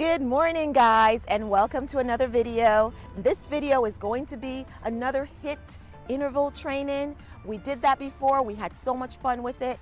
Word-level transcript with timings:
Good 0.00 0.22
morning 0.22 0.72
guys 0.72 1.20
and 1.28 1.50
welcome 1.50 1.86
to 1.88 1.98
another 1.98 2.26
video. 2.26 2.90
This 3.18 3.36
video 3.50 3.84
is 3.84 3.94
going 3.98 4.24
to 4.28 4.38
be 4.38 4.64
another 4.84 5.28
HIIT 5.44 5.58
interval 6.08 6.50
training. 6.52 7.14
We 7.44 7.58
did 7.58 7.82
that 7.82 7.98
before. 7.98 8.42
We 8.42 8.54
had 8.54 8.72
so 8.82 8.94
much 8.94 9.18
fun 9.18 9.42
with 9.42 9.60
it. 9.60 9.78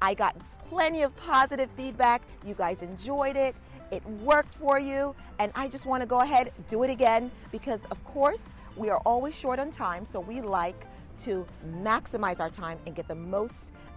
I 0.00 0.14
got 0.14 0.34
plenty 0.70 1.02
of 1.02 1.14
positive 1.16 1.70
feedback. 1.72 2.22
You 2.46 2.54
guys 2.54 2.78
enjoyed 2.80 3.36
it. 3.36 3.54
It 3.90 4.02
worked 4.22 4.54
for 4.54 4.78
you 4.78 5.14
and 5.38 5.52
I 5.54 5.68
just 5.68 5.84
want 5.84 6.00
to 6.00 6.06
go 6.06 6.20
ahead 6.20 6.50
do 6.70 6.82
it 6.84 6.88
again 6.88 7.30
because 7.52 7.80
of 7.90 8.02
course 8.04 8.40
we 8.74 8.88
are 8.88 9.02
always 9.04 9.34
short 9.34 9.58
on 9.58 9.70
time 9.70 10.06
so 10.06 10.18
we 10.18 10.40
like 10.40 10.86
to 11.24 11.46
maximize 11.82 12.40
our 12.40 12.48
time 12.48 12.78
and 12.86 12.96
get 12.96 13.06
the 13.06 13.14
most 13.14 13.52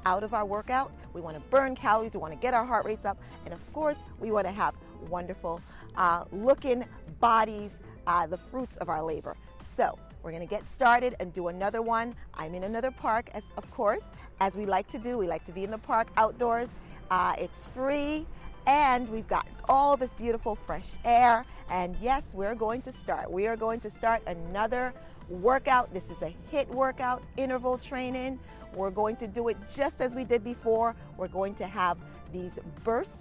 out 0.05 0.23
of 0.23 0.33
our 0.33 0.45
workout. 0.45 0.91
We 1.13 1.21
want 1.21 1.37
to 1.37 1.43
burn 1.49 1.75
calories, 1.75 2.13
we 2.13 2.19
want 2.19 2.33
to 2.33 2.39
get 2.39 2.53
our 2.53 2.65
heart 2.65 2.85
rates 2.85 3.05
up, 3.05 3.17
and 3.45 3.53
of 3.53 3.73
course, 3.73 3.97
we 4.19 4.31
want 4.31 4.47
to 4.47 4.51
have 4.51 4.73
wonderful 5.09 5.61
uh, 5.95 6.25
looking 6.31 6.85
bodies, 7.19 7.71
uh, 8.07 8.27
the 8.27 8.37
fruits 8.37 8.77
of 8.77 8.89
our 8.89 9.03
labor. 9.03 9.35
So, 9.75 9.97
we're 10.23 10.31
going 10.31 10.47
to 10.47 10.49
get 10.49 10.69
started 10.69 11.15
and 11.19 11.33
do 11.33 11.47
another 11.47 11.81
one. 11.81 12.13
I'm 12.35 12.53
in 12.53 12.63
another 12.63 12.91
park, 12.91 13.29
as 13.33 13.43
of 13.57 13.69
course, 13.71 14.03
as 14.39 14.55
we 14.55 14.65
like 14.65 14.87
to 14.91 14.99
do. 14.99 15.17
We 15.17 15.27
like 15.27 15.45
to 15.45 15.51
be 15.51 15.63
in 15.63 15.71
the 15.71 15.79
park 15.79 16.09
outdoors. 16.15 16.69
Uh, 17.09 17.33
it's 17.39 17.65
free, 17.67 18.25
and 18.67 19.09
we've 19.09 19.27
got 19.27 19.47
all 19.67 19.97
this 19.97 20.11
beautiful 20.17 20.55
fresh 20.55 20.87
air. 21.05 21.43
And 21.69 21.95
yes, 22.01 22.23
we're 22.33 22.55
going 22.55 22.81
to 22.83 22.93
start. 22.93 23.31
We 23.31 23.47
are 23.47 23.55
going 23.55 23.79
to 23.81 23.91
start 23.91 24.21
another 24.27 24.93
workout. 25.29 25.93
This 25.93 26.03
is 26.03 26.21
a 26.21 26.35
HIIT 26.51 26.67
workout, 26.67 27.23
interval 27.37 27.77
training. 27.77 28.39
We're 28.75 28.91
going 28.91 29.15
to 29.17 29.27
do 29.27 29.47
it 29.47 29.57
just 29.75 29.99
as 29.99 30.13
we 30.13 30.23
did 30.23 30.43
before. 30.43 30.95
We're 31.17 31.27
going 31.27 31.55
to 31.55 31.67
have 31.67 31.97
these 32.31 32.51
bursts, 32.83 33.17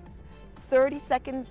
30 0.68 1.00
seconds 1.08 1.48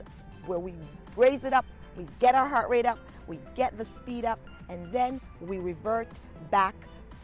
where 0.49 0.59
we 0.59 0.73
raise 1.15 1.45
it 1.45 1.53
up, 1.53 1.65
we 1.95 2.05
get 2.19 2.35
our 2.35 2.49
heart 2.49 2.69
rate 2.69 2.85
up, 2.85 2.99
we 3.27 3.39
get 3.55 3.77
the 3.77 3.85
speed 3.97 4.25
up, 4.25 4.39
and 4.67 4.91
then 4.91 5.21
we 5.39 5.59
revert 5.59 6.09
back 6.49 6.75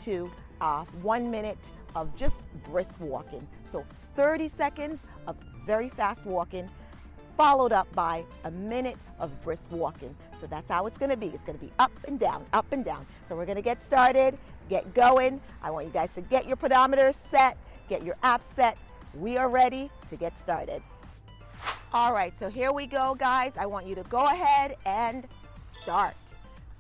to 0.04 0.32
uh, 0.62 0.86
one 1.02 1.30
minute 1.30 1.58
of 1.96 2.16
just 2.16 2.36
brisk 2.70 2.92
walking. 3.00 3.46
So 3.72 3.84
30 4.16 4.50
seconds 4.56 5.00
of 5.28 5.36
very 5.66 5.90
fast 5.90 6.26
walking, 6.26 6.70
followed 7.36 7.74
up 7.74 7.94
by 7.94 8.24
a 8.44 8.52
minute 8.52 8.98
of 9.20 9.42
brisk 9.44 9.64
walking. 9.72 10.16
So 10.40 10.48
that's 10.48 10.70
how 10.70 10.86
it's 10.86 10.98
gonna 10.98 11.18
be. 11.18 11.28
It's 11.28 11.44
gonna 11.44 11.58
be 11.58 11.72
up 11.80 11.92
and 12.08 12.20
down, 12.20 12.46
up 12.54 12.72
and 12.72 12.86
down. 12.86 13.06
So 13.28 13.36
we're 13.36 13.46
gonna 13.46 13.62
get 13.62 13.84
started, 13.86 14.38
get 14.70 14.94
going. 14.94 15.42
I 15.64 15.72
want 15.72 15.88
you 15.88 15.92
guys 15.92 16.10
to 16.16 16.22
get 16.22 16.46
your 16.46 16.58
pedometers 16.58 17.16
set, 17.32 17.58
get 17.90 18.04
your 18.04 18.16
app 18.24 18.44
set. 18.56 18.78
We 19.16 19.38
are 19.38 19.50
ready 19.50 19.90
to 20.10 20.16
get 20.16 20.34
started. 20.42 20.84
All 21.96 22.12
right, 22.12 22.34
so 22.38 22.50
here 22.50 22.74
we 22.74 22.88
go, 22.88 23.16
guys. 23.18 23.54
I 23.58 23.66
want 23.66 23.88
you 23.88 23.96
to 23.96 24.04
go 24.04 24.26
ahead 24.26 24.76
and 24.86 25.26
start. 25.82 26.14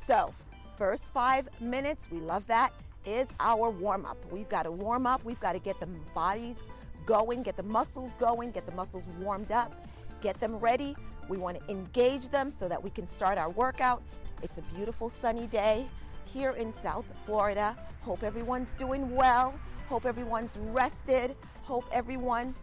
So, 0.06 0.34
first 0.78 1.06
five 1.06 1.48
minutes, 1.62 2.06
we 2.12 2.20
love 2.20 2.46
that, 2.48 2.74
is 3.06 3.30
our 3.40 3.70
warm 3.70 4.06
up. 4.06 4.18
We've 4.30 4.50
got 4.50 4.64
to 4.64 4.72
warm 4.72 5.08
up, 5.08 5.24
we've 5.24 5.40
got 5.40 5.54
to 5.54 5.60
get 5.60 5.80
the 5.80 5.86
bodies 6.14 6.58
going, 7.06 7.44
get 7.44 7.56
the 7.56 7.64
muscles 7.64 8.12
going, 8.20 8.52
get 8.52 8.66
the 8.66 8.74
muscles 8.74 9.06
warmed 9.22 9.54
up 9.54 9.74
get 10.26 10.40
them 10.40 10.58
ready. 10.58 10.96
We 11.30 11.38
want 11.38 11.60
to 11.60 11.72
engage 11.72 12.30
them 12.30 12.52
so 12.60 12.68
that 12.68 12.82
we 12.84 12.90
can 12.90 13.08
start 13.08 13.38
our 13.38 13.52
workout. 13.52 14.02
It's 14.42 14.58
a 14.58 14.64
beautiful 14.76 15.12
sunny 15.22 15.46
day 15.46 15.88
here 16.26 16.52
in 16.52 16.74
South 16.82 17.06
Florida. 17.28 17.78
Hope 18.02 18.24
everyone's 18.24 18.70
doing 18.78 19.16
well. 19.16 19.54
Hope 19.88 20.08
everyone's 20.08 20.58
rested. 20.72 21.36
Hope 21.62 21.86
everyone 21.92 22.56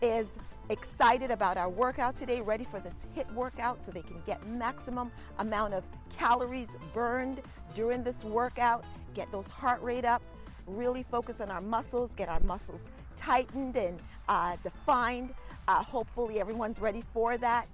is 0.00 0.28
excited 0.68 1.30
about 1.30 1.56
our 1.56 1.68
workout 1.68 2.18
today, 2.18 2.40
ready 2.40 2.64
for 2.64 2.80
this 2.80 2.94
HIIT 3.16 3.32
workout 3.34 3.84
so 3.84 3.90
they 3.90 4.02
can 4.02 4.22
get 4.26 4.46
maximum 4.46 5.10
amount 5.38 5.74
of 5.74 5.84
calories 6.16 6.68
burned 6.94 7.40
during 7.74 8.02
this 8.02 8.22
workout, 8.22 8.84
get 9.14 9.30
those 9.32 9.46
heart 9.46 9.82
rate 9.82 10.04
up, 10.04 10.22
really 10.66 11.02
focus 11.10 11.40
on 11.40 11.50
our 11.50 11.60
muscles, 11.60 12.10
get 12.16 12.28
our 12.28 12.40
muscles 12.40 12.80
tightened 13.16 13.76
and 13.76 13.98
uh, 14.28 14.56
defined. 14.62 15.34
Uh, 15.68 15.82
hopefully 15.82 16.40
everyone's 16.40 16.80
ready 16.80 17.02
for 17.12 17.36
that. 17.38 17.66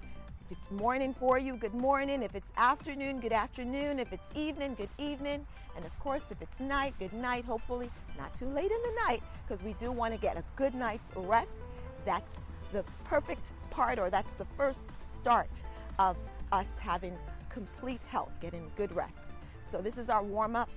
If 0.51 0.59
it's 0.59 0.71
morning 0.71 1.15
for 1.19 1.39
you, 1.39 1.57
good 1.57 1.75
morning. 1.75 2.23
If 2.23 2.35
it's 2.35 2.47
afternoon, 2.57 3.21
good 3.21 3.33
afternoon. 3.33 3.99
If 3.99 4.13
it's 4.13 4.23
evening, 4.37 4.75
good 4.75 4.89
evening. 4.97 5.45
And 5.75 5.85
of 5.85 5.99
course, 5.99 6.23
if 6.31 6.41
it's 6.41 6.61
night, 6.61 6.95
good 6.99 7.13
night. 7.13 7.45
Hopefully, 7.45 7.91
not 8.17 8.37
too 8.39 8.47
late 8.47 8.71
in 8.71 8.83
the 8.83 8.93
night 9.07 9.23
because 9.47 9.63
we 9.65 9.75
do 9.75 9.91
want 9.91 10.15
to 10.15 10.21
get 10.21 10.37
a 10.37 10.45
good 10.55 10.75
night's 10.75 11.03
rest. 11.17 11.49
That's 12.05 12.31
the 12.73 12.85
perfect 13.05 13.43
part, 13.71 13.99
or 13.99 14.11
that's 14.11 14.33
the 14.35 14.45
first 14.45 14.81
start 15.21 15.51
of 15.99 16.17
us 16.53 16.67
having 16.79 17.17
complete 17.51 18.01
health, 18.09 18.31
getting 18.41 18.71
good 18.77 18.95
rest. 18.95 19.15
So, 19.71 19.81
this 19.81 19.97
is 19.99 20.09
our 20.09 20.23
warm 20.23 20.57
up, 20.57 20.69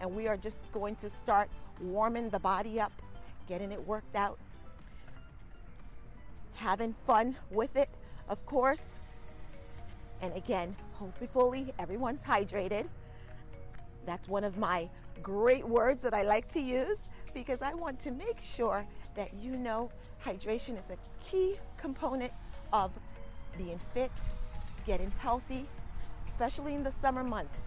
and 0.00 0.14
we 0.14 0.28
are 0.28 0.36
just 0.36 0.56
going 0.72 0.96
to 0.96 1.10
start 1.22 1.48
warming 1.80 2.30
the 2.30 2.38
body 2.38 2.80
up, 2.80 2.92
getting 3.48 3.72
it 3.72 3.86
worked 3.86 4.16
out, 4.16 4.38
having 6.54 6.94
fun 7.06 7.36
with 7.50 7.76
it, 7.76 7.88
of 8.28 8.44
course. 8.46 8.82
And 10.20 10.34
again, 10.34 10.74
hopefully 10.94 11.72
everyone's 11.78 12.22
hydrated. 12.22 12.86
That's 14.06 14.28
one 14.28 14.44
of 14.44 14.56
my 14.56 14.88
great 15.22 15.66
words 15.66 16.02
that 16.02 16.14
I 16.14 16.22
like 16.22 16.50
to 16.52 16.60
use 16.60 16.98
because 17.34 17.62
I 17.62 17.74
want 17.74 18.00
to 18.02 18.10
make 18.10 18.40
sure 18.40 18.84
that 19.18 19.34
you 19.34 19.56
know 19.56 19.90
hydration 20.24 20.78
is 20.78 20.90
a 20.90 21.24
key 21.28 21.56
component 21.76 22.32
of 22.72 22.92
being 23.56 23.80
fit, 23.92 24.12
getting 24.86 25.12
healthy, 25.18 25.66
especially 26.30 26.74
in 26.74 26.84
the 26.84 26.92
summer 27.02 27.24
months. 27.24 27.58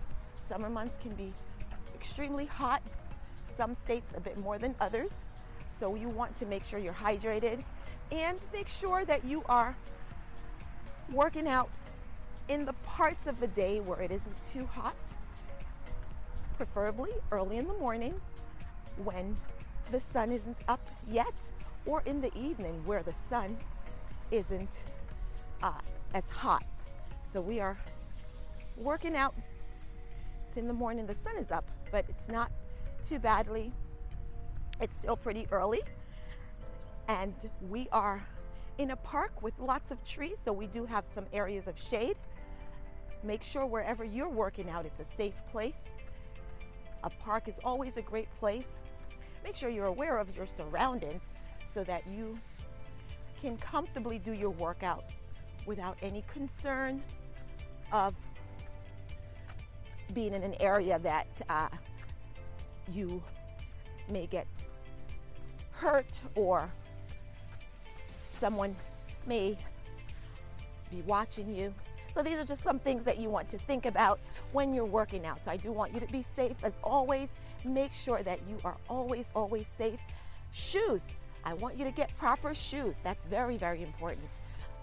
Summer 0.48 0.70
months 0.70 0.96
can 1.02 1.14
be 1.16 1.34
extremely 1.94 2.46
hot, 2.46 2.82
some 3.58 3.76
states 3.84 4.14
a 4.16 4.22
bit 4.22 4.38
more 4.38 4.58
than 4.58 4.74
others. 4.80 5.10
So 5.78 5.96
you 5.96 6.08
want 6.08 6.40
to 6.40 6.46
make 6.46 6.64
sure 6.64 6.80
you're 6.80 6.94
hydrated 6.94 7.62
and 8.14 8.40
make 8.54 8.70
sure 8.70 9.04
that 9.04 9.26
you 9.26 9.44
are 9.50 9.76
working 11.12 11.50
out 11.50 11.70
in 12.48 12.64
the 12.64 12.74
parts 12.86 13.28
of 13.28 13.42
the 13.42 13.48
day 13.48 13.82
where 13.82 14.00
it 14.00 14.12
isn't 14.12 14.36
too 14.54 14.66
hot, 14.68 14.96
preferably 16.56 17.12
early 17.30 17.58
in 17.58 17.68
the 17.68 17.74
morning 17.74 18.14
when 19.04 19.36
the 19.92 20.02
sun 20.14 20.32
isn't 20.32 20.58
up 20.68 20.88
yet, 21.10 21.34
or 21.86 22.02
in 22.06 22.22
the 22.22 22.36
evening 22.38 22.82
where 22.86 23.04
the 23.04 23.14
sun 23.30 23.58
isn't 24.32 24.70
uh, 25.64 25.72
as 26.14 26.28
hot. 26.30 26.64
So 27.34 27.42
we 27.42 27.60
are 27.60 27.78
working 28.78 29.16
out. 29.16 29.36
It's 30.48 30.58
in 30.58 30.68
the 30.68 30.74
morning, 30.74 31.06
the 31.08 31.16
sun 31.16 31.38
is 31.38 31.52
up, 31.52 31.66
but 31.92 32.06
it's 32.10 32.28
not 32.28 32.52
too 33.08 33.20
badly. 33.20 33.72
It's 34.80 34.96
still 34.96 35.16
pretty 35.16 35.48
early 35.52 35.82
and 37.12 37.34
we 37.70 37.90
are 37.92 38.26
in 38.78 38.92
a 38.92 38.96
park 38.96 39.42
with 39.42 39.54
lots 39.60 39.92
of 39.92 40.04
trees, 40.04 40.38
so 40.46 40.54
we 40.54 40.68
do 40.68 40.86
have 40.86 41.06
some 41.14 41.26
areas 41.34 41.68
of 41.68 41.78
shade. 41.78 42.16
Make 43.24 43.44
sure 43.44 43.66
wherever 43.66 44.04
you're 44.06 44.30
working 44.30 44.70
out, 44.70 44.86
it's 44.86 45.00
a 45.00 45.18
safe 45.18 45.36
place. 45.52 45.84
A 47.04 47.10
park 47.10 47.48
is 47.48 47.56
always 47.66 47.98
a 47.98 48.02
great 48.02 48.30
place. 48.40 48.68
Make 49.44 49.56
sure 49.56 49.70
you're 49.70 49.86
aware 49.86 50.18
of 50.18 50.36
your 50.36 50.48
surroundings 50.48 51.22
so 51.74 51.84
that 51.84 52.04
you 52.08 52.38
can 53.42 53.58
comfortably 53.58 54.20
do 54.20 54.34
your 54.34 54.52
workout 54.52 55.06
without 55.66 55.98
any 56.02 56.24
concern 56.32 57.02
of 57.92 58.14
being 60.14 60.34
in 60.34 60.44
an 60.44 60.56
area 60.60 61.00
that 61.00 61.28
uh, 61.50 61.68
you 62.92 63.22
may 64.10 64.28
get 64.28 64.46
hurt 65.72 66.20
or 66.36 66.70
someone 68.40 68.76
may 69.26 69.58
be 70.90 71.02
watching 71.08 71.54
you. 71.56 71.74
So 72.14 72.22
these 72.22 72.38
are 72.38 72.44
just 72.44 72.64
some 72.64 72.78
things 72.78 73.04
that 73.06 73.18
you 73.18 73.30
want 73.30 73.50
to 73.52 73.58
think 73.58 73.86
about 73.86 74.20
when 74.52 74.74
you're 74.74 74.86
working 74.86 75.26
out. 75.26 75.40
So 75.46 75.52
I 75.52 75.58
do 75.58 75.72
want 75.72 75.94
you 75.94 76.00
to 76.02 76.08
be 76.08 76.26
safe 76.34 76.58
as 76.64 76.74
always. 76.84 77.30
Make 77.64 77.94
sure 77.94 78.24
that 78.24 78.40
you 78.50 78.58
are 78.64 78.78
always, 78.90 79.26
always 79.36 79.66
safe. 79.78 80.00
Shoes. 80.52 81.02
I 81.44 81.54
want 81.56 81.78
you 81.78 81.86
to 81.86 81.92
get 81.92 82.16
proper 82.18 82.54
shoes. 82.54 82.94
That's 83.04 83.24
very, 83.26 83.58
very 83.58 83.84
important. 83.84 84.30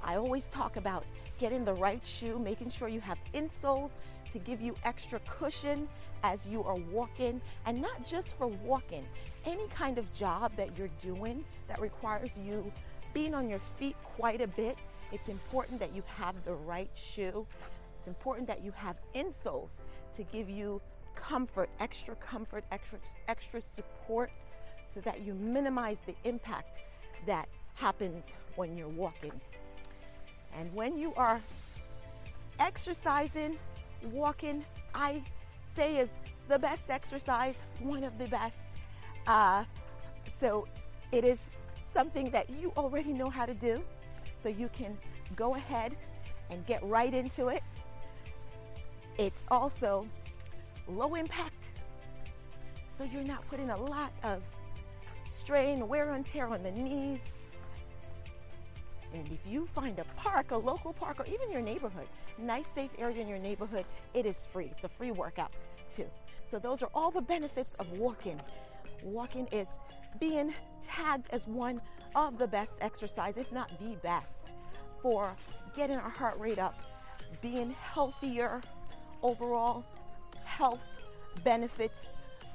I 0.02 0.16
always 0.16 0.44
talk 0.44 0.76
about 0.76 1.04
getting 1.38 1.64
the 1.64 1.74
right 1.74 2.02
shoe, 2.04 2.38
making 2.38 2.70
sure 2.70 2.88
you 2.88 3.00
have 3.00 3.18
insoles 3.34 3.90
to 4.32 4.38
give 4.38 4.60
you 4.60 4.74
extra 4.84 5.20
cushion 5.20 5.88
as 6.22 6.46
you 6.46 6.62
are 6.64 6.76
walking, 6.92 7.40
and 7.66 7.80
not 7.80 8.06
just 8.06 8.36
for 8.36 8.46
walking. 8.46 9.04
Any 9.46 9.66
kind 9.68 9.98
of 9.98 10.12
job 10.14 10.52
that 10.52 10.76
you're 10.76 10.90
doing 11.00 11.44
that 11.66 11.80
requires 11.80 12.30
you 12.36 12.70
being 13.14 13.34
on 13.34 13.48
your 13.48 13.60
feet 13.78 13.96
quite 14.02 14.40
a 14.40 14.46
bit, 14.46 14.76
it's 15.12 15.28
important 15.28 15.80
that 15.80 15.94
you 15.94 16.02
have 16.06 16.34
the 16.44 16.54
right 16.54 16.90
shoe. 17.14 17.46
It's 17.98 18.08
important 18.08 18.46
that 18.48 18.62
you 18.62 18.72
have 18.72 18.96
insoles 19.14 19.70
to 20.16 20.22
give 20.24 20.50
you 20.50 20.80
comfort, 21.20 21.68
extra 21.80 22.14
comfort, 22.16 22.64
extra, 22.70 22.98
extra 23.28 23.60
support 23.74 24.30
so 24.94 25.00
that 25.00 25.20
you 25.20 25.34
minimize 25.34 25.98
the 26.06 26.14
impact 26.24 26.78
that 27.26 27.48
happens 27.74 28.24
when 28.56 28.76
you're 28.76 28.88
walking. 28.88 29.32
And 30.56 30.72
when 30.74 30.96
you 30.96 31.12
are 31.16 31.40
exercising, 32.58 33.58
walking, 34.12 34.64
I 34.94 35.22
say 35.76 35.98
is 35.98 36.08
the 36.48 36.58
best 36.58 36.82
exercise, 36.88 37.56
one 37.80 38.04
of 38.04 38.16
the 38.18 38.26
best. 38.26 38.58
Uh, 39.26 39.64
so 40.40 40.66
it 41.12 41.24
is 41.24 41.38
something 41.92 42.30
that 42.30 42.48
you 42.50 42.72
already 42.76 43.12
know 43.12 43.28
how 43.28 43.44
to 43.44 43.54
do. 43.54 43.82
So 44.42 44.48
you 44.48 44.68
can 44.72 44.96
go 45.36 45.54
ahead 45.56 45.96
and 46.50 46.64
get 46.66 46.82
right 46.84 47.12
into 47.12 47.48
it. 47.48 47.62
It's 49.18 49.42
also 49.50 50.06
low 50.88 51.14
impact. 51.14 51.56
So 52.96 53.04
you're 53.04 53.24
not 53.24 53.46
putting 53.48 53.70
a 53.70 53.80
lot 53.80 54.12
of 54.24 54.42
strain, 55.24 55.86
wear 55.86 56.12
and 56.14 56.26
tear 56.26 56.48
on 56.48 56.62
the 56.62 56.72
knees. 56.72 57.20
And 59.14 59.26
if 59.28 59.40
you 59.50 59.66
find 59.74 59.98
a 59.98 60.04
park, 60.16 60.50
a 60.50 60.56
local 60.56 60.92
park, 60.92 61.20
or 61.20 61.26
even 61.26 61.50
your 61.50 61.62
neighborhood, 61.62 62.06
nice 62.38 62.66
safe 62.74 62.90
area 62.98 63.20
in 63.20 63.28
your 63.28 63.38
neighborhood, 63.38 63.84
it 64.14 64.26
is 64.26 64.36
free. 64.52 64.66
It's 64.72 64.84
a 64.84 64.88
free 64.88 65.10
workout 65.10 65.52
too. 65.94 66.06
So 66.50 66.58
those 66.58 66.82
are 66.82 66.90
all 66.94 67.10
the 67.10 67.22
benefits 67.22 67.74
of 67.78 67.98
walking. 67.98 68.40
Walking 69.02 69.46
is 69.52 69.68
being 70.18 70.52
tagged 70.82 71.28
as 71.30 71.46
one 71.46 71.80
of 72.14 72.38
the 72.38 72.46
best 72.46 72.72
exercise, 72.80 73.34
if 73.36 73.50
not 73.52 73.70
the 73.78 73.96
best, 74.02 74.26
for 75.02 75.34
getting 75.76 75.96
our 75.96 76.10
heart 76.10 76.38
rate 76.38 76.58
up, 76.58 76.74
being 77.40 77.70
healthier 77.70 78.60
overall, 79.22 79.84
health 80.58 80.80
benefits 81.44 81.94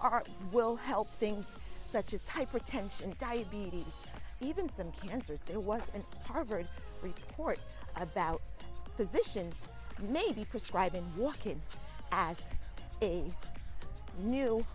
are, 0.01 0.23
will 0.51 0.75
help 0.75 1.09
things 1.15 1.45
such 1.89 2.13
as 2.13 2.21
hypertension, 2.23 3.17
diabetes, 3.17 3.93
even 4.41 4.69
some 4.75 4.91
cancers. 4.91 5.39
There 5.45 5.61
was 5.61 5.81
a 5.95 6.27
Harvard 6.27 6.67
report 7.01 7.59
about 7.95 8.41
physicians 8.97 9.53
maybe 10.01 10.43
prescribing 10.43 11.05
walking 11.15 11.61
as 12.11 12.35
a 13.01 13.23
new 14.19 14.65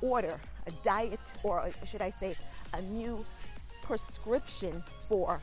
order, 0.00 0.40
a 0.66 0.70
diet, 0.82 1.20
or 1.44 1.70
should 1.88 2.02
I 2.02 2.12
say, 2.18 2.34
a 2.74 2.82
new 2.82 3.24
prescription 3.82 4.82
for 5.08 5.38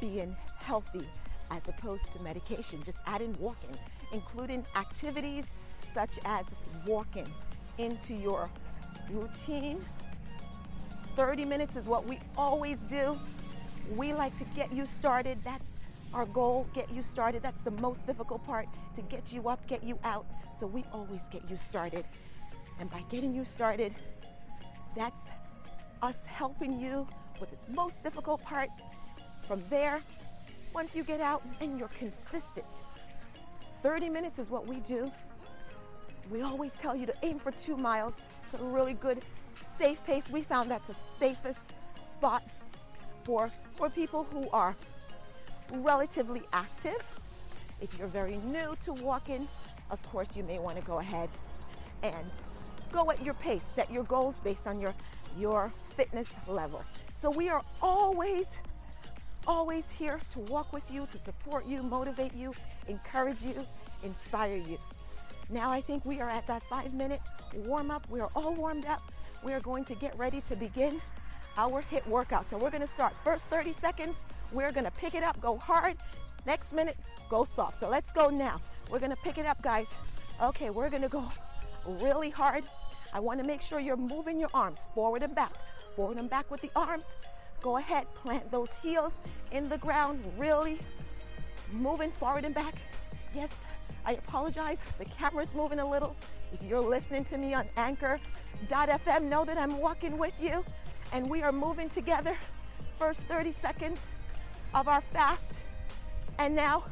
being 0.00 0.36
healthy 0.60 1.08
as 1.50 1.62
opposed 1.68 2.04
to 2.12 2.22
medication. 2.22 2.80
Just 2.84 2.98
adding 3.06 3.36
walking, 3.40 3.74
including 4.12 4.64
activities 4.76 5.46
such 5.96 6.18
as 6.26 6.44
walking 6.86 7.26
into 7.78 8.12
your 8.12 8.50
routine. 9.10 9.82
30 11.16 11.46
minutes 11.46 11.74
is 11.74 11.86
what 11.86 12.06
we 12.06 12.18
always 12.36 12.76
do. 12.90 13.18
We 13.94 14.12
like 14.12 14.36
to 14.36 14.44
get 14.54 14.70
you 14.74 14.84
started. 14.84 15.38
That's 15.42 15.64
our 16.12 16.26
goal, 16.26 16.66
get 16.74 16.92
you 16.92 17.00
started. 17.00 17.42
That's 17.42 17.62
the 17.62 17.70
most 17.70 18.06
difficult 18.06 18.44
part 18.44 18.68
to 18.96 19.02
get 19.02 19.32
you 19.32 19.48
up, 19.48 19.66
get 19.66 19.82
you 19.82 19.98
out. 20.04 20.26
So 20.60 20.66
we 20.66 20.84
always 20.92 21.22
get 21.30 21.48
you 21.48 21.56
started. 21.56 22.04
And 22.78 22.90
by 22.90 23.02
getting 23.10 23.34
you 23.34 23.46
started, 23.46 23.94
that's 24.94 25.22
us 26.02 26.16
helping 26.26 26.78
you 26.78 27.08
with 27.40 27.48
the 27.50 27.72
most 27.72 28.02
difficult 28.02 28.42
part. 28.42 28.68
From 29.48 29.62
there, 29.70 30.02
once 30.74 30.94
you 30.94 31.04
get 31.04 31.22
out 31.22 31.42
and 31.62 31.78
you're 31.78 31.88
consistent, 31.88 32.66
30 33.82 34.10
minutes 34.10 34.38
is 34.38 34.50
what 34.50 34.66
we 34.66 34.80
do. 34.80 35.10
We 36.30 36.42
always 36.42 36.72
tell 36.80 36.96
you 36.96 37.06
to 37.06 37.14
aim 37.22 37.38
for 37.38 37.52
two 37.52 37.76
miles. 37.76 38.14
It's 38.44 38.60
a 38.60 38.64
really 38.64 38.94
good, 38.94 39.22
safe 39.78 40.02
pace. 40.04 40.24
We 40.30 40.42
found 40.42 40.70
that's 40.70 40.86
the 40.86 40.96
safest 41.18 41.58
spot 42.12 42.42
for, 43.24 43.50
for 43.76 43.88
people 43.88 44.26
who 44.32 44.48
are 44.50 44.74
relatively 45.72 46.42
active. 46.52 47.02
If 47.80 47.96
you're 47.98 48.08
very 48.08 48.36
new 48.38 48.76
to 48.84 48.92
walking, 48.92 49.48
of 49.90 50.02
course, 50.10 50.28
you 50.34 50.42
may 50.42 50.58
want 50.58 50.76
to 50.76 50.82
go 50.82 50.98
ahead 50.98 51.28
and 52.02 52.30
go 52.92 53.10
at 53.10 53.22
your 53.22 53.34
pace, 53.34 53.62
set 53.74 53.90
your 53.90 54.04
goals 54.04 54.34
based 54.42 54.66
on 54.66 54.80
your, 54.80 54.94
your 55.38 55.72
fitness 55.96 56.28
level. 56.48 56.82
So 57.20 57.30
we 57.30 57.48
are 57.48 57.62
always, 57.82 58.46
always 59.46 59.84
here 59.96 60.20
to 60.32 60.40
walk 60.40 60.72
with 60.72 60.90
you, 60.90 61.06
to 61.12 61.18
support 61.24 61.66
you, 61.66 61.82
motivate 61.82 62.34
you, 62.34 62.52
encourage 62.88 63.42
you, 63.42 63.66
inspire 64.02 64.56
you. 64.56 64.78
Now 65.48 65.70
I 65.70 65.80
think 65.80 66.04
we 66.04 66.20
are 66.20 66.28
at 66.28 66.46
that 66.48 66.62
five 66.68 66.92
minute 66.92 67.20
warm 67.54 67.90
up. 67.90 68.06
We 68.10 68.20
are 68.20 68.30
all 68.34 68.54
warmed 68.54 68.86
up. 68.86 69.12
We 69.44 69.52
are 69.52 69.60
going 69.60 69.84
to 69.84 69.94
get 69.94 70.16
ready 70.18 70.40
to 70.42 70.56
begin 70.56 71.00
our 71.56 71.82
HIIT 71.82 72.06
workout. 72.08 72.50
So 72.50 72.58
we're 72.58 72.70
gonna 72.70 72.88
start 72.88 73.14
first 73.22 73.44
30 73.46 73.74
seconds. 73.80 74.16
We're 74.52 74.72
gonna 74.72 74.90
pick 74.90 75.14
it 75.14 75.22
up, 75.22 75.40
go 75.40 75.56
hard. 75.56 75.96
Next 76.46 76.72
minute, 76.72 76.96
go 77.28 77.44
soft. 77.44 77.80
So 77.80 77.88
let's 77.88 78.10
go 78.12 78.28
now. 78.28 78.60
We're 78.90 79.00
gonna 79.00 79.16
pick 79.16 79.38
it 79.38 79.46
up, 79.46 79.62
guys. 79.62 79.86
Okay, 80.42 80.70
we're 80.70 80.90
gonna 80.90 81.08
go 81.08 81.24
really 81.86 82.30
hard. 82.30 82.64
I 83.12 83.20
wanna 83.20 83.44
make 83.44 83.62
sure 83.62 83.78
you're 83.78 83.96
moving 83.96 84.38
your 84.38 84.50
arms 84.52 84.78
forward 84.94 85.22
and 85.22 85.34
back, 85.34 85.52
forward 85.94 86.18
and 86.18 86.28
back 86.28 86.50
with 86.50 86.60
the 86.60 86.70
arms. 86.74 87.04
Go 87.62 87.78
ahead, 87.78 88.06
plant 88.14 88.50
those 88.50 88.68
heels 88.82 89.12
in 89.50 89.68
the 89.68 89.78
ground, 89.78 90.22
really 90.36 90.78
moving 91.72 92.12
forward 92.12 92.44
and 92.44 92.54
back. 92.54 92.74
Yes, 93.34 93.50
I 94.06 94.12
apologize. 94.12 94.78
The 94.98 95.04
camera's 95.04 95.48
moving 95.52 95.80
a 95.80 95.90
little. 95.90 96.14
If 96.52 96.62
you're 96.62 96.80
listening 96.80 97.24
to 97.26 97.36
me 97.36 97.54
on 97.54 97.66
anchor.fm, 97.76 99.22
know 99.24 99.44
that 99.44 99.58
I'm 99.58 99.78
walking 99.78 100.16
with 100.16 100.34
you 100.40 100.64
and 101.12 101.28
we 101.28 101.42
are 101.42 101.50
moving 101.50 101.90
together. 101.90 102.36
First 103.00 103.22
30 103.22 103.52
seconds 103.60 103.98
of 104.72 104.86
our 104.86 105.00
fast. 105.12 105.42
And 106.38 106.54
now, 106.54 106.84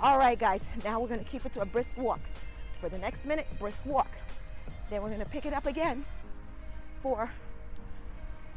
all 0.00 0.18
right, 0.18 0.38
guys, 0.38 0.62
now 0.84 0.98
we're 0.98 1.08
gonna 1.08 1.22
keep 1.22 1.46
it 1.46 1.54
to 1.54 1.60
a 1.60 1.64
brisk 1.64 1.90
walk. 1.96 2.20
For 2.80 2.88
the 2.88 2.98
next 2.98 3.24
minute, 3.24 3.46
brisk 3.60 3.78
walk. 3.84 4.10
Then 4.90 5.02
we're 5.02 5.10
gonna 5.10 5.24
pick 5.26 5.46
it 5.46 5.52
up 5.52 5.66
again 5.66 6.04
for 7.02 7.30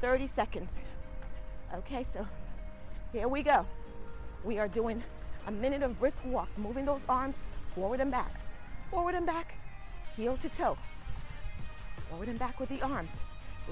30 0.01 0.27
seconds. 0.36 0.72
Okay, 1.75 2.04
so 2.13 2.27
here 3.12 3.27
we 3.27 3.44
go. 3.44 3.63
We 4.44 4.57
are 4.57 4.68
doing 4.68 5.04
a 5.45 5.51
minute 5.51 5.83
of 5.83 6.00
brisk 6.00 6.18
walk, 6.25 6.50
moving 6.57 6.86
those 6.86 7.01
arms 7.07 7.36
forward 7.75 8.00
and 8.00 8.12
back, 8.12 8.31
forward 8.92 9.16
and 9.16 9.25
back, 9.25 9.54
heel 10.16 10.38
to 10.38 10.50
toe, 10.50 10.77
forward 12.10 12.27
and 12.27 12.39
back 12.39 12.60
with 12.60 12.69
the 12.69 12.81
arms. 12.81 13.10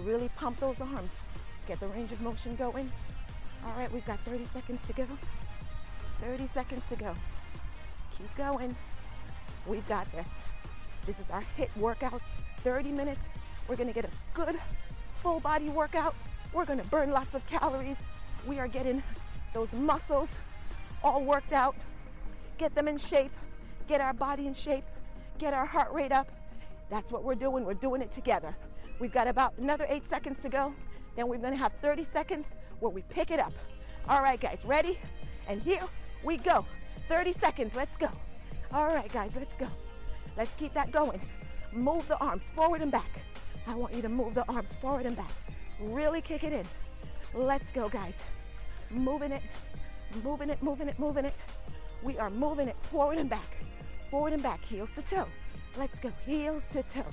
Really 0.04 0.30
pump 0.30 0.60
those 0.60 0.80
arms. 0.80 1.10
Get 1.68 1.80
the 1.80 1.88
range 1.88 2.12
of 2.12 2.22
motion 2.22 2.56
going. 2.56 2.92
All 3.66 3.74
right, 3.78 3.92
we've 3.92 4.06
got 4.06 4.20
30 4.22 4.46
seconds 4.46 4.86
to 4.88 4.94
go. 4.94 5.08
30 6.22 6.48
seconds 6.48 6.84
to 6.90 6.96
go. 6.96 7.16
Keep 8.18 8.36
going. 8.36 8.76
We've 9.66 9.88
got 9.88 10.12
this. 10.12 10.28
This 11.06 11.20
is 11.20 11.30
our 11.30 11.44
HIIT 11.58 11.76
workout. 11.78 12.22
30 12.58 12.92
minutes. 12.92 13.22
We're 13.68 13.76
gonna 13.76 13.94
get 13.94 14.06
a 14.06 14.10
good 14.34 14.56
full 15.22 15.40
body 15.40 15.70
workout. 15.70 16.16
We're 16.54 16.66
gonna 16.66 16.84
burn 16.86 17.12
lots 17.12 17.34
of 17.36 17.46
calories. 17.48 17.98
We 18.46 18.60
are 18.60 18.68
getting 18.68 19.04
those 19.54 19.72
muscles 19.74 20.30
all 21.04 21.24
worked 21.24 21.54
out. 21.54 21.76
Get 22.58 22.74
them 22.76 22.88
in 22.88 22.98
shape. 22.98 23.32
Get 23.88 24.02
our 24.02 24.14
body 24.14 24.48
in 24.48 24.54
shape. 24.54 24.84
Get 25.38 25.54
our 25.54 25.66
heart 25.66 25.92
rate 25.94 26.12
up. 26.12 26.30
That's 26.90 27.12
what 27.12 27.24
we're 27.24 27.36
doing. 27.36 27.66
We're 27.66 27.74
doing 27.74 28.02
it 28.02 28.12
together. 28.12 28.56
We've 29.00 29.14
got 29.14 29.28
about 29.28 29.54
another 29.58 29.86
eight 29.90 30.08
seconds 30.10 30.40
to 30.42 30.50
go. 30.50 30.74
Then 31.16 31.28
we're 31.28 31.38
gonna 31.38 31.56
have 31.56 31.74
30 31.82 32.06
seconds 32.12 32.46
where 32.80 32.92
we 32.92 33.02
pick 33.04 33.32
it 33.32 33.40
up. 33.40 33.54
All 34.10 34.22
right, 34.22 34.40
guys, 34.40 34.60
ready? 34.66 35.00
And 35.48 35.62
here 35.62 35.82
we 36.24 36.38
go. 36.38 36.66
30 37.10 37.34
seconds, 37.34 37.74
let's 37.76 37.96
go. 37.98 38.10
All 38.74 38.88
right, 38.88 39.12
guys, 39.12 39.32
let's 39.36 39.56
go. 39.56 39.68
Let's 40.36 40.52
keep 40.58 40.74
that 40.74 40.92
going. 40.92 41.22
Move 41.72 42.08
the 42.08 42.18
arms 42.18 42.44
forward 42.56 42.82
and 42.82 42.92
back. 42.92 43.22
I 43.66 43.76
want 43.76 43.94
you 43.94 44.02
to 44.02 44.10
move 44.10 44.34
the 44.34 44.46
arms 44.48 44.70
forward 44.82 45.06
and 45.06 45.16
back. 45.16 45.32
Really 45.80 46.22
kick 46.22 46.44
it 46.44 46.54
in. 46.54 46.66
Let's 47.34 47.72
go, 47.72 47.90
guys. 47.90 48.14
Moving 48.90 49.32
it, 49.32 49.42
moving 50.24 50.50
it, 50.50 50.62
moving 50.64 50.88
it, 50.88 50.98
moving 51.00 51.26
it. 51.26 51.34
We 52.04 52.18
are 52.18 52.30
moving 52.30 52.68
it 52.68 52.78
forward 52.92 53.18
and 53.18 53.30
back, 53.30 53.58
forward 54.10 54.34
and 54.34 54.44
back, 54.44 54.64
heels 54.64 54.90
to 54.96 55.02
toe. 55.02 55.28
Let's 55.78 56.00
go, 56.00 56.12
heels 56.26 56.64
to 56.74 56.84
toe. 56.84 57.06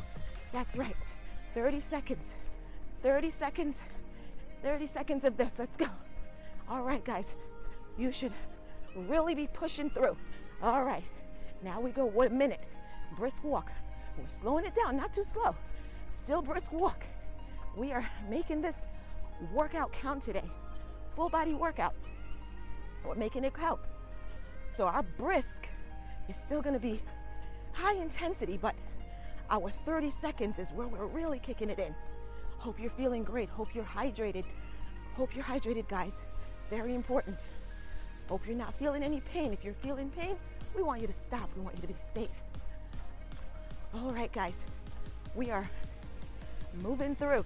That's 0.53 0.77
right. 0.77 0.97
30 1.55 1.81
seconds. 1.91 2.25
30 3.03 3.31
seconds. 3.31 3.77
30 4.63 4.87
seconds 4.87 5.25
of 5.25 5.37
this. 5.37 5.51
Let's 5.59 5.77
go. 5.77 5.87
All 6.69 6.83
right, 6.83 7.05
guys. 7.05 7.27
You 7.99 8.11
should 8.11 8.33
really 9.09 9.35
be 9.35 9.47
pushing 9.49 9.91
through. 9.91 10.17
All 10.63 10.85
right. 10.85 11.05
Now 11.63 11.81
we 11.81 11.91
go 11.91 12.05
one 12.05 12.37
minute. 12.37 12.63
Brisk 13.17 13.43
walk. 13.45 13.71
We're 14.19 14.25
slowing 14.41 14.65
it 14.65 14.75
down, 14.75 14.97
not 14.97 15.13
too 15.13 15.25
slow. 15.25 15.55
Still 16.23 16.43
brisk 16.43 16.73
walk. 16.73 17.05
We 17.77 17.93
are 17.93 18.09
making 18.31 18.63
this 18.63 18.77
workout 19.53 19.93
count 19.93 20.25
today. 20.25 20.49
Full 21.17 21.29
body 21.29 21.55
workout. 21.55 21.95
We're 23.05 23.15
making 23.15 23.45
it 23.45 23.55
count. 23.55 23.81
So 24.77 24.87
our 24.87 25.03
brisk 25.03 25.69
is 26.29 26.37
still 26.47 26.63
going 26.63 26.75
to 26.75 26.81
be 26.81 27.01
high 27.73 27.95
intensity, 27.95 28.59
but 28.61 28.75
our 29.51 29.71
30 29.85 30.13
seconds 30.21 30.59
is 30.59 30.71
where 30.71 30.87
we're 30.87 31.07
really 31.07 31.39
kicking 31.39 31.71
it 31.71 31.79
in. 31.79 31.95
Hope 32.59 32.81
you're 32.81 32.91
feeling 32.91 33.25
great. 33.25 33.49
Hope 33.49 33.75
you're 33.75 33.85
hydrated. 33.85 34.45
Hope 35.15 35.35
you're 35.35 35.45
hydrated, 35.45 35.89
guys. 35.89 36.13
Very 36.71 36.95
important. 36.95 37.37
Hope 38.29 38.47
you're 38.47 38.57
not 38.57 38.75
feeling 38.79 39.03
any 39.03 39.21
pain. 39.21 39.53
If 39.53 39.63
you're 39.65 39.75
feeling 39.75 40.11
pain, 40.11 40.37
We 40.75 40.83
want 40.83 41.01
you 41.01 41.07
to 41.07 41.15
stop. 41.27 41.49
We 41.57 41.63
want 41.63 41.77
you 41.77 41.83
to 41.83 41.89
be 41.89 41.97
safe. 42.15 42.29
All 43.95 44.11
right, 44.11 44.33
guys, 44.33 44.55
we 45.37 45.51
are 45.51 45.69
moving 46.83 47.15
through. 47.15 47.45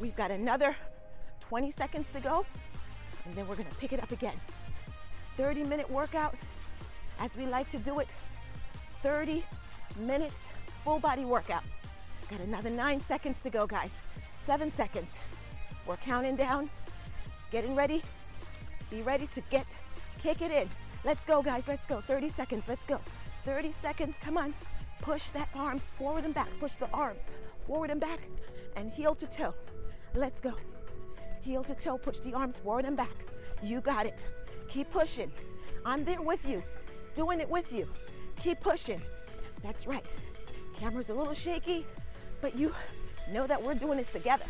We've 0.00 0.16
got 0.16 0.30
another 0.30 0.74
20 1.40 1.70
seconds 1.72 2.06
to 2.14 2.20
go, 2.20 2.46
and 3.26 3.34
then 3.34 3.46
we're 3.46 3.56
gonna 3.56 3.68
pick 3.78 3.92
it 3.92 4.02
up 4.02 4.12
again. 4.12 4.40
30 5.36 5.64
minute 5.64 5.90
workout, 5.90 6.34
as 7.20 7.36
we 7.36 7.46
like 7.46 7.70
to 7.70 7.78
do 7.78 8.00
it, 8.00 8.08
30 9.02 9.44
minutes 9.98 10.36
full 10.82 10.98
body 10.98 11.24
workout. 11.24 11.62
Got 12.30 12.40
another 12.40 12.70
nine 12.70 13.00
seconds 13.00 13.36
to 13.42 13.50
go, 13.50 13.66
guys. 13.66 13.90
Seven 14.46 14.72
seconds. 14.72 15.08
We're 15.86 15.96
counting 15.96 16.36
down, 16.36 16.70
getting 17.50 17.74
ready. 17.74 18.02
Be 18.90 19.02
ready 19.02 19.26
to 19.34 19.40
get, 19.50 19.66
kick 20.22 20.40
it 20.42 20.50
in. 20.50 20.68
Let's 21.04 21.24
go, 21.24 21.42
guys. 21.42 21.64
Let's 21.68 21.84
go. 21.86 22.00
30 22.00 22.30
seconds. 22.30 22.64
Let's 22.66 22.84
go. 22.86 22.98
30 23.44 23.74
seconds. 23.82 24.16
Come 24.22 24.38
on. 24.38 24.54
Push 25.02 25.28
that 25.30 25.48
arm 25.54 25.78
forward 25.78 26.24
and 26.24 26.32
back. 26.32 26.48
Push 26.58 26.76
the 26.76 26.88
arms 26.92 27.20
forward 27.66 27.90
and 27.90 28.00
back 28.00 28.20
and 28.76 28.90
heel 28.90 29.14
to 29.14 29.26
toe. 29.26 29.54
Let's 30.14 30.40
go. 30.40 30.54
Heel 31.42 31.62
to 31.64 31.74
toe. 31.74 31.98
Push 31.98 32.20
the 32.20 32.32
arms 32.32 32.56
forward 32.58 32.86
and 32.86 32.96
back. 32.96 33.14
You 33.62 33.82
got 33.82 34.06
it. 34.06 34.18
Keep 34.68 34.90
pushing. 34.90 35.30
I'm 35.84 36.04
there 36.04 36.22
with 36.22 36.48
you. 36.48 36.62
Doing 37.14 37.40
it 37.40 37.48
with 37.48 37.72
you. 37.72 37.88
Keep 38.40 38.60
pushing. 38.60 39.00
That's 39.62 39.86
right. 39.86 40.04
Camera's 40.76 41.08
a 41.08 41.14
little 41.14 41.34
shaky, 41.34 41.86
but 42.40 42.56
you 42.56 42.74
know 43.32 43.46
that 43.46 43.62
we're 43.62 43.74
doing 43.74 43.98
this 43.98 44.10
together. 44.10 44.44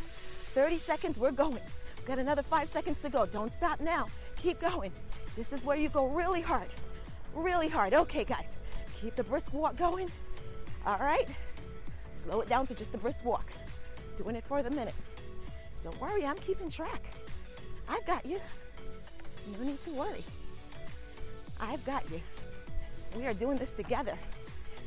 30 0.55 0.79
seconds, 0.79 1.19
we're 1.19 1.33
going. 1.33 1.61
Got 2.07 2.19
another 2.19 2.43
five 2.43 2.71
seconds 2.71 3.01
to 3.03 3.09
go. 3.09 3.27
Don't 3.27 3.53
stop 3.55 3.81
now. 3.81 4.07
Keep 4.37 4.61
going. 4.61 4.93
This 5.37 5.53
is 5.53 5.65
where 5.65 5.77
you 5.77 5.89
go 5.89 6.07
really 6.07 6.41
hard. 6.41 6.69
Really 7.35 7.69
hard. 7.69 7.95
Okay, 7.95 8.25
guys. 8.25 8.47
Keep 9.01 9.17
the 9.17 9.25
brisk 9.25 9.53
walk 9.53 9.77
going. 9.77 10.11
All 10.87 10.99
right. 10.99 11.29
Slow 12.25 12.41
it 12.41 12.49
down 12.49 12.67
to 12.69 12.75
just 12.75 12.95
a 12.95 12.99
brisk 12.99 13.25
walk. 13.25 13.51
Doing 14.17 14.37
it 14.37 14.45
for 14.45 14.63
the 14.63 14.71
minute. 14.71 14.95
Don't 15.83 16.01
worry, 16.01 16.25
I'm 16.25 16.39
keeping 16.39 16.71
track. 16.71 17.03
I've 17.89 18.07
got 18.07 18.25
you. 18.25 18.41
No 19.59 19.65
need 19.65 19.83
to 19.85 19.91
worry. 19.91 20.25
I've 21.61 21.85
got 21.85 22.09
you. 22.11 22.21
We 23.15 23.27
are 23.27 23.35
doing 23.35 23.57
this 23.57 23.71
together, 23.77 24.15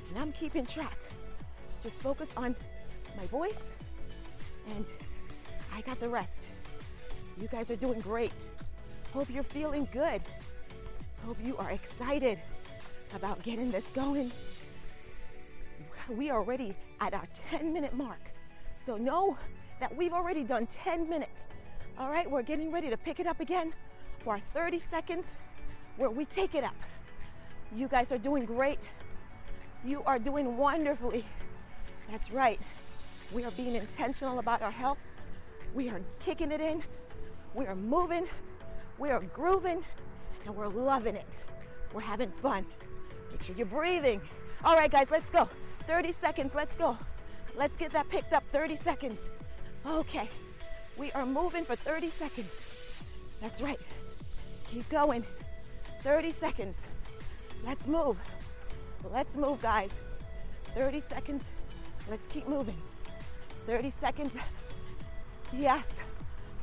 and 0.10 0.20
I'm 0.20 0.32
keeping 0.34 0.66
track. 0.66 0.98
Just 1.82 1.96
focus 1.98 2.28
on 2.36 2.56
my 3.16 3.26
voice, 3.28 3.58
and 4.76 4.86
I 5.74 5.82
got 5.82 6.00
the 6.00 6.10
rest. 6.10 6.34
You 7.40 7.48
guys 7.48 7.72
are 7.72 7.76
doing 7.76 8.00
great. 8.02 8.32
Hope 9.14 9.30
you're 9.30 9.44
feeling 9.44 9.88
good. 9.94 10.22
Hope 11.26 11.38
you 11.44 11.56
are 11.58 11.72
excited 11.72 12.40
about 13.16 13.42
getting 13.44 13.72
this 13.72 13.86
going. 13.94 14.32
We 16.10 16.30
are 16.30 16.40
already 16.40 16.76
at 17.00 17.14
our 17.14 17.28
10 17.50 17.74
minute 17.74 17.94
mark. 17.94 18.20
So 18.86 18.98
know 18.98 19.38
that 19.80 19.96
we've 19.96 20.14
already 20.14 20.44
done 20.44 20.68
10 20.84 21.10
minutes. 21.10 21.40
All 22.00 22.10
right, 22.10 22.30
we're 22.30 22.44
getting 22.44 22.72
ready 22.72 22.90
to 22.90 22.98
pick 22.98 23.20
it 23.20 23.28
up 23.28 23.40
again 23.40 23.74
for 24.20 24.34
our 24.34 24.42
30 24.54 24.80
seconds 24.92 25.26
where 25.98 26.10
we 26.10 26.26
take 26.26 26.56
it 26.56 26.64
up. 26.64 26.76
You 27.76 27.88
guys 27.88 28.12
are 28.12 28.18
doing 28.18 28.46
great. 28.46 28.80
You 29.84 30.02
are 30.06 30.20
doing 30.20 30.58
wonderfully. 30.58 31.26
That's 32.10 32.32
right. 32.32 32.60
We 33.32 33.44
are 33.44 33.52
being 33.52 33.76
intentional 33.76 34.40
about 34.40 34.62
our 34.62 34.72
health. 34.72 34.98
We 35.74 35.90
are 35.90 36.02
kicking 36.20 36.52
it 36.52 36.62
in. 36.62 36.82
We 37.54 37.66
are 37.66 37.76
moving. 37.76 38.28
We 38.98 39.10
are 39.10 39.20
grooving. 39.20 39.84
And 40.46 40.56
we're 40.56 40.68
loving 40.68 41.16
it. 41.16 41.26
We're 41.94 42.02
having 42.02 42.32
fun. 42.42 42.66
Make 43.32 43.44
sure 43.44 43.56
you're 43.56 43.66
breathing. 43.66 44.22
All 44.64 44.76
right, 44.76 44.92
guys, 44.92 45.08
let's 45.12 45.30
go. 45.30 45.50
30 45.88 46.14
seconds. 46.22 46.54
Let's 46.56 46.76
go. 46.76 46.98
Let's 47.56 47.76
get 47.76 47.92
that 47.92 48.10
picked 48.10 48.34
up. 48.34 48.44
30 48.52 48.78
seconds. 48.84 49.20
Okay. 49.86 50.30
We 50.98 51.12
are 51.12 51.26
moving 51.26 51.66
for 51.66 51.76
30 51.76 52.10
seconds. 52.12 52.50
That's 53.42 53.62
right. 53.62 53.80
Keep 54.72 54.90
going. 54.90 55.26
30 56.02 56.32
seconds. 56.40 56.76
Let's 57.66 57.86
move. 57.88 58.18
Let's 59.12 59.36
move, 59.36 59.62
guys. 59.62 59.90
30 60.76 61.04
seconds. 61.10 61.44
Let's 62.10 62.26
keep 62.28 62.48
moving. 62.48 62.78
30 63.66 63.94
seconds. 64.00 64.32
Yes. 65.54 65.86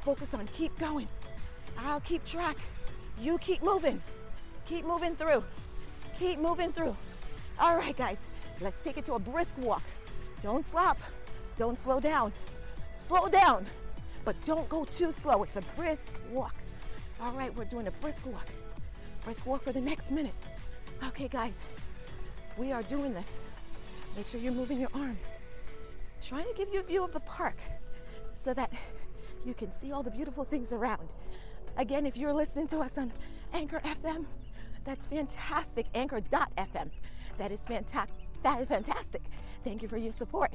Focus 0.03 0.33
on 0.35 0.49
keep 0.57 0.77
going. 0.79 1.09
I'll 1.79 2.01
keep 2.01 2.25
track. 2.25 2.57
You 3.21 3.39
keep 3.39 3.63
moving. 3.63 4.03
Keep 4.67 4.87
moving 4.87 5.17
through. 5.17 5.45
Keep 6.19 6.39
moving 6.39 6.73
through. 6.73 6.97
All 7.59 7.77
right, 7.77 7.97
guys. 7.97 8.19
Let's 8.61 8.77
take 8.85 8.99
it 8.99 9.07
to 9.07 9.15
a 9.15 9.19
brisk 9.19 9.57
walk. 9.59 9.83
Don't 10.43 10.67
stop. 10.69 10.99
Don't 11.59 11.81
slow 11.83 12.01
down. 12.01 12.33
Slow 13.07 13.29
down, 13.29 13.67
but 14.25 14.35
don't 14.45 14.69
go 14.69 14.85
too 14.87 15.15
slow. 15.23 15.43
It's 15.43 15.57
a 15.57 15.63
brisk 15.77 16.01
walk. 16.31 16.55
All 17.21 17.33
right, 17.33 17.55
we're 17.55 17.65
doing 17.65 17.87
a 17.87 17.91
brisk 17.93 18.25
walk. 18.27 18.49
Brisk 19.25 19.47
walk 19.47 19.63
for 19.63 19.73
the 19.73 19.81
next 19.81 20.11
minute. 20.11 20.35
Okay, 21.03 21.29
guys, 21.29 21.55
we 22.57 22.73
are 22.73 22.83
doing 22.85 23.15
this. 23.15 23.27
Make 24.17 24.29
sure 24.29 24.41
you're 24.41 24.53
moving 24.53 24.81
your 24.81 24.91
arms. 24.95 25.21
Trying 26.27 26.45
to 26.45 26.55
give 26.55 26.73
you 26.73 26.81
a 26.81 26.83
view 26.83 27.05
of 27.05 27.13
the 27.13 27.21
park 27.21 27.57
so 28.45 28.55
that 28.55 28.73
you 29.45 29.55
can 29.55 29.71
see 29.81 29.93
all 29.93 30.03
the 30.03 30.11
beautiful 30.11 30.45
things 30.45 30.73
around. 30.73 31.09
Again, 31.77 32.07
if 32.07 32.17
you're 32.17 32.33
listening 32.33 32.69
to 32.69 32.79
us 32.79 32.93
on 32.97 33.13
Anchor 33.53 33.81
FM, 33.81 34.25
that's 34.85 35.07
fantastic. 35.09 35.87
Anchor.fm. 35.95 36.91
That 37.39 37.53
is 37.53 37.61
fantastic. 37.67 38.15
That 38.43 38.61
is 38.61 38.69
fantastic. 38.69 39.23
Thank 39.65 39.83
you 39.83 39.89
for 39.89 39.97
your 39.97 40.13
support. 40.13 40.53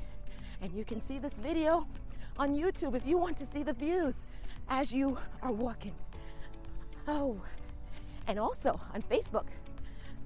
And 0.62 0.74
you 0.74 0.86
can 0.86 1.06
see 1.08 1.20
this 1.20 1.34
video 1.34 1.86
on 2.38 2.56
YouTube 2.56 2.96
if 2.96 3.06
you 3.06 3.18
want 3.18 3.38
to 3.40 3.46
see 3.54 3.64
the 3.64 3.74
views 3.74 4.14
as 4.70 4.92
you 4.92 5.18
are 5.42 5.52
walking. 5.52 5.94
Oh, 7.08 7.40
and 8.28 8.40
also 8.40 8.80
on 8.94 9.02
Facebook. 9.04 9.46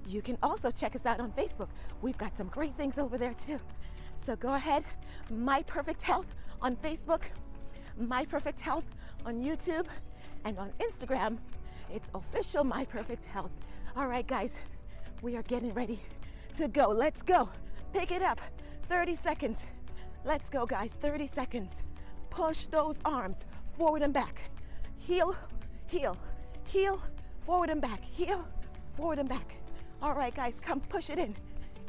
You 0.06 0.22
can 0.22 0.36
also 0.42 0.70
check 0.70 0.94
us 0.94 1.06
out 1.06 1.20
on 1.20 1.32
Facebook. 1.32 1.68
We've 2.02 2.18
got 2.18 2.36
some 2.36 2.48
great 2.48 2.76
things 2.76 2.98
over 2.98 3.16
there 3.18 3.34
too. 3.34 3.58
So 4.26 4.36
go 4.36 4.54
ahead, 4.54 4.84
My 5.30 5.62
Perfect 5.62 6.02
Health 6.02 6.26
on 6.60 6.76
Facebook, 6.76 7.22
My 7.96 8.24
Perfect 8.24 8.60
Health 8.60 8.84
on 9.26 9.42
YouTube, 9.42 9.86
and 10.44 10.58
on 10.58 10.72
Instagram, 10.78 11.38
it's 11.92 12.08
official 12.14 12.64
My 12.64 12.84
Perfect 12.84 13.24
Health. 13.26 13.50
All 13.96 14.06
right, 14.06 14.26
guys, 14.26 14.52
we 15.22 15.36
are 15.36 15.42
getting 15.42 15.72
ready 15.72 16.00
to 16.56 16.68
go. 16.68 16.88
Let's 16.88 17.22
go. 17.22 17.48
Pick 17.92 18.12
it 18.12 18.22
up. 18.22 18.40
30 18.88 19.16
seconds. 19.16 19.58
Let's 20.24 20.48
go, 20.50 20.66
guys. 20.66 20.90
30 21.00 21.30
seconds. 21.34 21.70
Push 22.30 22.66
those 22.66 22.96
arms 23.04 23.38
forward 23.76 24.02
and 24.02 24.12
back. 24.12 24.40
Heel, 24.98 25.36
heel, 25.86 26.16
heel, 26.66 27.00
forward 27.46 27.70
and 27.70 27.80
back. 27.80 28.02
Heel, 28.02 28.44
forward 28.96 29.18
and 29.18 29.28
back. 29.28 29.54
All 30.04 30.12
right, 30.12 30.36
guys, 30.36 30.52
come 30.60 30.80
push 30.80 31.08
it 31.08 31.18
in. 31.18 31.34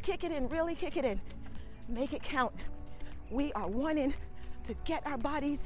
Kick 0.01 0.23
it 0.23 0.31
in, 0.31 0.47
really 0.47 0.73
kick 0.73 0.95
it 0.95 1.03
in. 1.03 1.19
Make 1.89 2.13
it 2.13 2.23
count. 2.23 2.53
We 3.29 3.51
are 3.51 3.67
wanting 3.67 4.13
to 4.67 4.73
get 4.85 5.05
our 5.05 5.17
bodies 5.17 5.59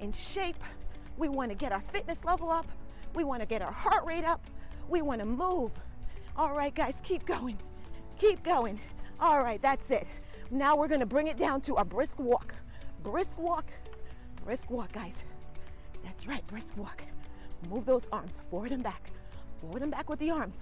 in 0.00 0.10
shape. 0.10 0.56
We 1.18 1.28
want 1.28 1.50
to 1.50 1.54
get 1.54 1.70
our 1.70 1.82
fitness 1.92 2.16
level 2.24 2.48
up. 2.48 2.66
We 3.14 3.24
want 3.24 3.42
to 3.42 3.46
get 3.46 3.60
our 3.60 3.70
heart 3.70 4.06
rate 4.06 4.24
up. 4.24 4.40
We 4.88 5.02
want 5.02 5.20
to 5.20 5.26
move. 5.26 5.70
All 6.34 6.54
right, 6.54 6.74
guys, 6.74 6.94
keep 7.02 7.26
going. 7.26 7.58
Keep 8.18 8.42
going. 8.42 8.80
All 9.20 9.42
right, 9.42 9.60
that's 9.60 9.90
it. 9.90 10.06
Now 10.50 10.74
we're 10.76 10.88
going 10.88 11.00
to 11.00 11.06
bring 11.06 11.26
it 11.26 11.36
down 11.36 11.60
to 11.62 11.74
a 11.74 11.84
brisk 11.84 12.18
walk. 12.18 12.54
Brisk 13.02 13.38
walk. 13.38 13.66
Brisk 14.46 14.70
walk, 14.70 14.92
guys. 14.92 15.26
That's 16.02 16.26
right, 16.26 16.46
brisk 16.46 16.74
walk. 16.74 17.02
Move 17.68 17.84
those 17.84 18.08
arms 18.10 18.32
forward 18.50 18.72
and 18.72 18.82
back. 18.82 19.10
Forward 19.60 19.82
and 19.82 19.90
back 19.90 20.08
with 20.08 20.20
the 20.20 20.30
arms. 20.30 20.56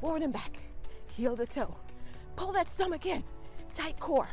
Forward 0.00 0.22
and 0.22 0.32
back. 0.32 0.58
Heel 1.08 1.36
to 1.36 1.46
toe. 1.46 1.74
Pull 2.36 2.52
that 2.52 2.70
stomach 2.70 3.06
in. 3.06 3.24
Tight 3.74 3.98
core. 3.98 4.28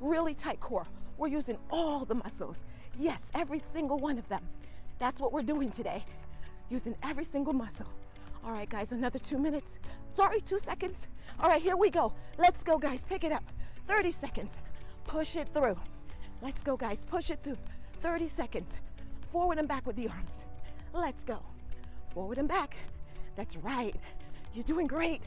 Really 0.00 0.34
tight 0.34 0.60
core. 0.60 0.86
We're 1.18 1.28
using 1.28 1.58
all 1.70 2.04
the 2.04 2.16
muscles. 2.16 2.56
Yes, 2.98 3.20
every 3.34 3.62
single 3.72 3.98
one 3.98 4.18
of 4.18 4.28
them. 4.28 4.42
That's 4.98 5.20
what 5.20 5.32
we're 5.32 5.42
doing 5.42 5.70
today. 5.70 6.04
Using 6.68 6.96
every 7.02 7.24
single 7.24 7.52
muscle. 7.52 7.86
All 8.44 8.52
right, 8.52 8.68
guys, 8.68 8.92
another 8.92 9.18
two 9.18 9.38
minutes. 9.38 9.70
Sorry, 10.14 10.40
two 10.40 10.58
seconds. 10.58 10.96
All 11.40 11.48
right, 11.48 11.62
here 11.62 11.76
we 11.76 11.90
go. 11.90 12.12
Let's 12.36 12.62
go, 12.62 12.78
guys. 12.78 13.00
Pick 13.08 13.24
it 13.24 13.32
up. 13.32 13.44
30 13.88 14.10
seconds. 14.12 14.50
Push 15.04 15.36
it 15.36 15.48
through. 15.54 15.78
Let's 16.42 16.62
go, 16.62 16.76
guys. 16.76 16.98
Push 17.08 17.30
it 17.30 17.40
through. 17.42 17.58
30 18.00 18.28
seconds. 18.28 18.70
Forward 19.32 19.58
and 19.58 19.68
back 19.68 19.86
with 19.86 19.96
the 19.96 20.08
arms. 20.08 20.30
Let's 20.92 21.22
go. 21.24 21.40
Forward 22.12 22.38
and 22.38 22.48
back. 22.48 22.76
That's 23.36 23.56
right. 23.56 23.96
You're 24.54 24.64
doing 24.64 24.86
great. 24.86 25.22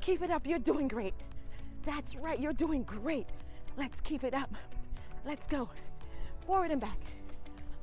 Keep 0.00 0.22
it 0.22 0.30
up. 0.30 0.46
You're 0.46 0.58
doing 0.58 0.88
great. 0.88 1.14
That's 1.84 2.16
right. 2.16 2.40
You're 2.40 2.52
doing 2.52 2.82
great. 2.82 3.26
Let's 3.76 4.00
keep 4.00 4.24
it 4.24 4.34
up. 4.34 4.50
Let's 5.24 5.46
go. 5.46 5.68
Forward 6.46 6.70
and 6.70 6.80
back. 6.80 6.98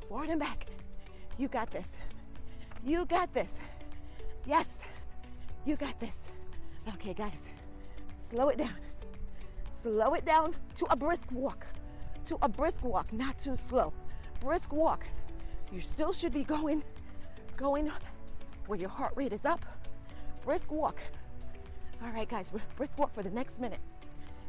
Forward 0.10 0.30
and 0.30 0.39
back. 0.39 0.66
You 1.38 1.48
got 1.48 1.72
this. 1.72 1.86
You 2.84 3.06
got 3.06 3.34
this. 3.34 3.50
Yes, 4.46 4.66
you 5.66 5.75
got 5.75 6.00
this. 6.00 6.16
Okay, 6.94 7.13
guys, 7.13 7.38
slow 8.30 8.48
it 8.48 8.58
down. 8.58 8.75
Slow 9.84 10.13
it 10.13 10.25
down 10.25 10.56
to 10.75 10.86
a 10.89 10.96
brisk 10.96 11.30
walk. 11.32 11.66
To 12.25 12.38
a 12.42 12.48
brisk 12.48 12.82
walk, 12.84 13.12
not 13.12 13.38
too 13.39 13.56
slow. 13.70 13.92
Brisk 14.39 14.72
walk. 14.72 15.06
You 15.72 15.82
still 15.82 16.13
should 16.13 16.34
be 16.34 16.44
going, 16.44 16.82
going 17.58 17.92
where 18.68 18.80
your 18.80 18.89
heart 18.89 19.13
rate 19.16 19.34
is 19.34 19.46
up. 19.46 19.66
Brisk 20.48 20.72
walk. 20.72 21.01
All 22.01 22.10
right, 22.12 22.30
guys, 22.30 22.50
brisk 22.77 22.98
walk 22.98 23.13
for 23.13 23.22
the 23.22 23.30
next 23.30 23.60
minute. 23.60 23.82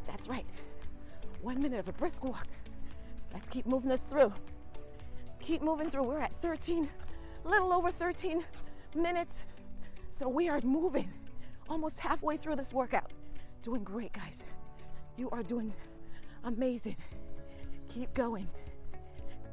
That's 0.06 0.28
right. 0.28 0.46
One 1.42 1.60
minute 1.60 1.80
of 1.80 1.88
a 1.88 1.92
brisk 1.92 2.22
walk. 2.22 2.46
Let's 3.32 3.48
keep 3.48 3.66
moving 3.66 3.90
this 3.90 4.00
through. 4.08 4.32
Keep 5.40 5.62
moving 5.62 5.90
through. 5.90 6.04
We're 6.04 6.20
at 6.20 6.30
13, 6.40 6.88
little 7.44 7.72
over 7.72 7.90
13 7.90 8.44
minutes. 8.94 9.34
So 10.20 10.28
we 10.28 10.48
are 10.48 10.60
moving 10.60 11.12
almost 11.68 11.98
halfway 11.98 12.36
through 12.36 12.54
this 12.54 12.72
workout. 12.72 13.10
Doing 13.64 13.82
great, 13.82 14.12
guys. 14.12 14.44
You 15.16 15.28
are 15.30 15.42
doing 15.42 15.74
amazing. 16.44 16.94
Keep 17.88 18.14
going. 18.14 18.48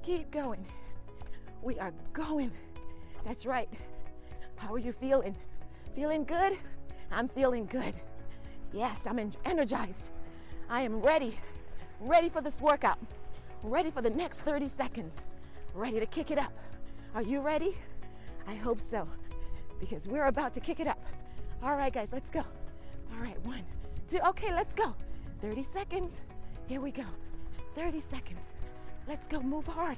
Keep 0.04 0.30
going. 0.30 0.64
We 1.64 1.80
are 1.80 1.92
going. 2.14 2.52
That's 3.26 3.48
right. 3.48 3.70
How 4.58 4.76
are 4.76 4.80
you 4.80 4.94
feeling? 4.94 5.36
Feeling 5.96 6.26
good? 6.26 6.58
I'm 7.10 7.30
feeling 7.30 7.66
good. 7.68 7.94
Yes, 8.74 9.00
I'm 9.06 9.32
energized. 9.46 10.10
I 10.70 10.82
am 10.82 11.00
ready. 11.00 11.40
Ready 12.02 12.28
for 12.28 12.42
this 12.42 12.60
workout. 12.60 13.00
Ready 13.64 13.92
for 13.92 14.02
the 14.02 14.10
next 14.10 14.40
30 14.40 14.70
seconds. 14.78 15.14
Ready 15.74 16.02
to 16.02 16.06
kick 16.06 16.32
it 16.32 16.38
up. 16.38 16.52
Are 17.14 17.22
you 17.22 17.40
ready? 17.40 17.78
I 18.46 18.56
hope 18.56 18.80
so 18.92 19.08
because 19.80 20.06
we're 20.08 20.26
about 20.26 20.54
to 20.56 20.60
kick 20.60 20.82
it 20.82 20.88
up. 20.88 21.00
All 21.64 21.76
right, 21.76 21.94
guys, 21.94 22.10
let's 22.12 22.30
go. 22.30 22.44
All 23.14 23.22
right, 23.22 23.40
one, 23.46 23.64
two, 24.10 24.20
okay, 24.28 24.54
let's 24.54 24.74
go. 24.74 24.94
30 25.42 25.66
seconds. 25.74 26.14
Here 26.68 26.82
we 26.82 26.92
go. 26.92 27.06
30 27.76 28.02
seconds. 28.12 28.40
Let's 29.08 29.28
go. 29.28 29.42
Move 29.42 29.68
hard. 29.68 29.98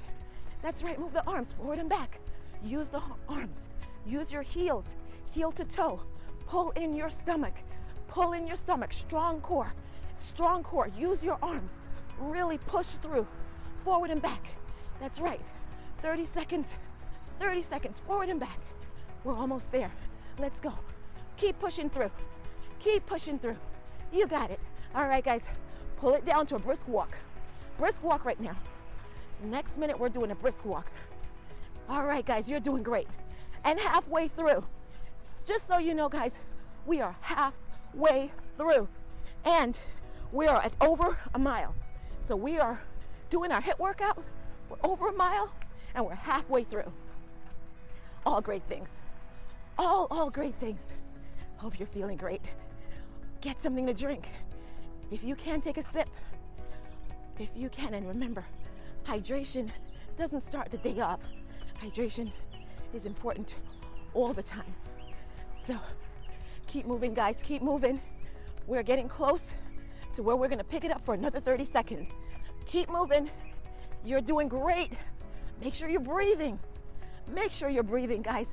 That's 0.62 0.82
right. 0.82 0.98
Move 0.98 1.12
the 1.12 1.26
arms 1.26 1.52
forward 1.54 1.78
and 1.78 1.88
back. 1.88 2.20
Use 2.62 2.88
the 2.88 3.02
arms. 3.28 3.58
Use 4.06 4.30
your 4.32 4.42
heels, 4.42 4.84
heel 5.30 5.52
to 5.52 5.64
toe. 5.64 6.00
Pull 6.46 6.70
in 6.72 6.92
your 6.92 7.10
stomach. 7.10 7.54
Pull 8.08 8.32
in 8.32 8.46
your 8.46 8.56
stomach. 8.56 8.92
Strong 8.92 9.40
core. 9.40 9.72
Strong 10.18 10.64
core. 10.64 10.88
Use 10.96 11.22
your 11.22 11.38
arms. 11.42 11.70
Really 12.18 12.58
push 12.58 12.86
through. 13.02 13.26
Forward 13.84 14.10
and 14.10 14.22
back. 14.22 14.46
That's 15.00 15.20
right. 15.20 15.40
30 16.02 16.26
seconds. 16.26 16.66
30 17.40 17.62
seconds. 17.62 17.98
Forward 18.06 18.28
and 18.28 18.40
back. 18.40 18.58
We're 19.24 19.36
almost 19.36 19.70
there. 19.70 19.92
Let's 20.38 20.58
go. 20.60 20.72
Keep 21.36 21.58
pushing 21.60 21.90
through. 21.90 22.10
Keep 22.80 23.06
pushing 23.06 23.38
through. 23.38 23.56
You 24.12 24.26
got 24.26 24.50
it. 24.50 24.60
All 24.94 25.06
right, 25.06 25.24
guys. 25.24 25.42
Pull 25.98 26.14
it 26.14 26.24
down 26.24 26.46
to 26.46 26.56
a 26.56 26.58
brisk 26.58 26.86
walk. 26.88 27.16
Brisk 27.76 28.02
walk 28.02 28.24
right 28.24 28.40
now. 28.40 28.56
Next 29.44 29.76
minute, 29.76 29.98
we're 29.98 30.08
doing 30.08 30.30
a 30.30 30.34
brisk 30.34 30.64
walk. 30.64 30.90
All 31.88 32.04
right, 32.04 32.24
guys, 32.24 32.48
you're 32.48 32.60
doing 32.60 32.82
great. 32.82 33.08
And 33.64 33.78
halfway 33.78 34.28
through, 34.28 34.64
just 35.48 35.66
so 35.66 35.78
you 35.78 35.94
know, 35.94 36.10
guys, 36.10 36.32
we 36.84 37.00
are 37.00 37.16
halfway 37.22 38.30
through. 38.58 38.86
And 39.46 39.80
we 40.30 40.46
are 40.46 40.62
at 40.62 40.74
over 40.82 41.16
a 41.34 41.38
mile. 41.38 41.74
So 42.28 42.36
we 42.36 42.58
are 42.58 42.78
doing 43.30 43.50
our 43.50 43.62
HIIT 43.62 43.78
workout. 43.78 44.22
We're 44.68 44.76
over 44.84 45.08
a 45.08 45.12
mile 45.12 45.50
and 45.94 46.04
we're 46.04 46.14
halfway 46.14 46.64
through. 46.64 46.92
All 48.26 48.42
great 48.42 48.62
things. 48.68 48.90
All, 49.78 50.06
all 50.10 50.28
great 50.28 50.54
things. 50.56 50.80
Hope 51.56 51.78
you're 51.78 51.88
feeling 51.88 52.18
great. 52.18 52.42
Get 53.40 53.62
something 53.62 53.86
to 53.86 53.94
drink. 53.94 54.28
If 55.10 55.24
you 55.24 55.34
can, 55.34 55.62
take 55.62 55.78
a 55.78 55.92
sip. 55.94 56.10
If 57.38 57.48
you 57.56 57.70
can, 57.70 57.94
and 57.94 58.06
remember, 58.06 58.44
hydration 59.06 59.70
doesn't 60.18 60.46
start 60.46 60.70
the 60.70 60.76
day 60.76 61.00
off. 61.00 61.20
Hydration 61.82 62.30
is 62.92 63.06
important 63.06 63.54
all 64.12 64.34
the 64.34 64.42
time. 64.42 64.74
So 65.68 65.78
keep 66.66 66.86
moving, 66.86 67.12
guys, 67.12 67.36
keep 67.42 67.60
moving. 67.60 68.00
We're 68.66 68.82
getting 68.82 69.06
close 69.06 69.42
to 70.14 70.22
where 70.22 70.34
we're 70.34 70.48
gonna 70.48 70.64
pick 70.64 70.82
it 70.82 70.90
up 70.90 71.04
for 71.04 71.12
another 71.12 71.40
30 71.40 71.66
seconds. 71.66 72.10
Keep 72.64 72.88
moving. 72.88 73.28
You're 74.02 74.22
doing 74.22 74.48
great. 74.48 74.92
Make 75.60 75.74
sure 75.74 75.90
you're 75.90 76.00
breathing. 76.00 76.58
Make 77.30 77.52
sure 77.52 77.68
you're 77.68 77.82
breathing, 77.82 78.22
guys. 78.22 78.46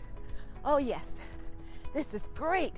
Oh, 0.66 0.76
yes. 0.76 1.08
This 1.94 2.08
is 2.14 2.22
great. 2.34 2.74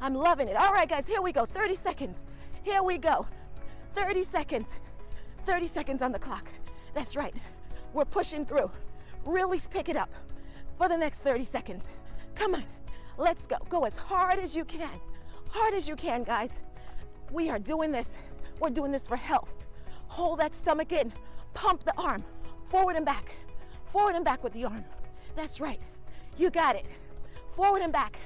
I'm 0.00 0.14
loving 0.14 0.48
it. 0.48 0.56
All 0.56 0.72
right, 0.72 0.88
guys, 0.88 1.04
here 1.06 1.22
we 1.22 1.30
go. 1.30 1.46
30 1.46 1.76
seconds. 1.76 2.16
Here 2.64 2.82
we 2.82 2.98
go. 2.98 3.28
30 3.94 4.24
seconds. 4.24 4.66
30 5.46 5.68
seconds 5.68 6.02
on 6.02 6.10
the 6.10 6.18
clock. 6.18 6.48
That's 6.92 7.14
right. 7.14 7.34
We're 7.92 8.04
pushing 8.04 8.44
through. 8.44 8.72
Really 9.24 9.60
pick 9.70 9.88
it 9.88 9.96
up 9.96 10.10
for 10.76 10.88
the 10.88 10.96
next 10.96 11.18
30 11.18 11.44
seconds. 11.44 11.84
Come 12.34 12.56
on. 12.56 12.64
Let's 13.20 13.46
go. 13.46 13.58
Go 13.68 13.84
as 13.84 13.98
hard 13.98 14.38
as 14.38 14.56
you 14.56 14.64
can. 14.64 14.98
Hard 15.50 15.74
as 15.74 15.86
you 15.86 15.94
can, 15.94 16.24
guys. 16.24 16.48
We 17.30 17.50
are 17.50 17.58
doing 17.58 17.92
this. 17.92 18.08
We're 18.60 18.70
doing 18.70 18.90
this 18.90 19.02
for 19.02 19.16
health. 19.16 19.52
Hold 20.06 20.40
that 20.40 20.54
stomach 20.54 20.90
in. 20.92 21.12
Pump 21.52 21.84
the 21.84 21.94
arm. 21.98 22.24
Forward 22.70 22.96
and 22.96 23.04
back. 23.04 23.34
Forward 23.92 24.14
and 24.14 24.24
back 24.24 24.42
with 24.42 24.54
the 24.54 24.64
arm. 24.64 24.86
That's 25.36 25.60
right. 25.60 25.82
You 26.38 26.48
got 26.48 26.76
it. 26.76 26.86
Forward 27.54 27.82
and 27.82 27.92
back. 27.92 28.16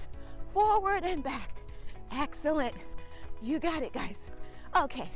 Forward 0.52 1.02
and 1.02 1.24
back. 1.24 1.56
Excellent. 2.12 2.74
You 3.42 3.58
got 3.58 3.82
it, 3.82 3.92
guys. 3.92 4.16
Okay, 4.76 5.10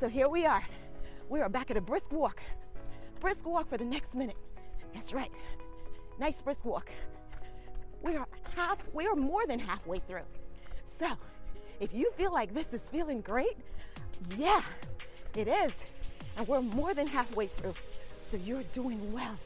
so 0.00 0.08
here 0.08 0.30
we 0.30 0.46
are. 0.46 0.64
We 1.28 1.42
are 1.42 1.50
back 1.50 1.70
at 1.70 1.76
a 1.76 1.82
brisk 1.82 2.10
walk. 2.12 2.40
Brisk 3.20 3.44
walk 3.44 3.68
for 3.68 3.76
the 3.76 3.84
next 3.84 4.14
minute. 4.14 4.38
That's 4.94 5.12
right. 5.12 5.30
Nice 6.18 6.40
brisk 6.40 6.64
walk. 6.64 6.88
We 8.02 8.16
are 8.16 8.26
half, 8.54 8.78
we 8.92 9.06
are 9.06 9.14
more 9.14 9.46
than 9.46 9.58
halfway 9.58 9.98
through. 10.00 10.26
So, 10.98 11.08
if 11.80 11.92
you 11.94 12.10
feel 12.16 12.32
like 12.32 12.54
this 12.54 12.72
is 12.72 12.80
feeling 12.90 13.20
great, 13.20 13.56
yeah, 14.36 14.62
it 15.36 15.48
is. 15.48 15.72
And 16.36 16.46
we're 16.46 16.60
more 16.60 16.94
than 16.94 17.06
halfway 17.06 17.46
through. 17.46 17.74
So 18.30 18.36
you're 18.44 18.64
doing 18.74 19.12
well. 19.12 19.36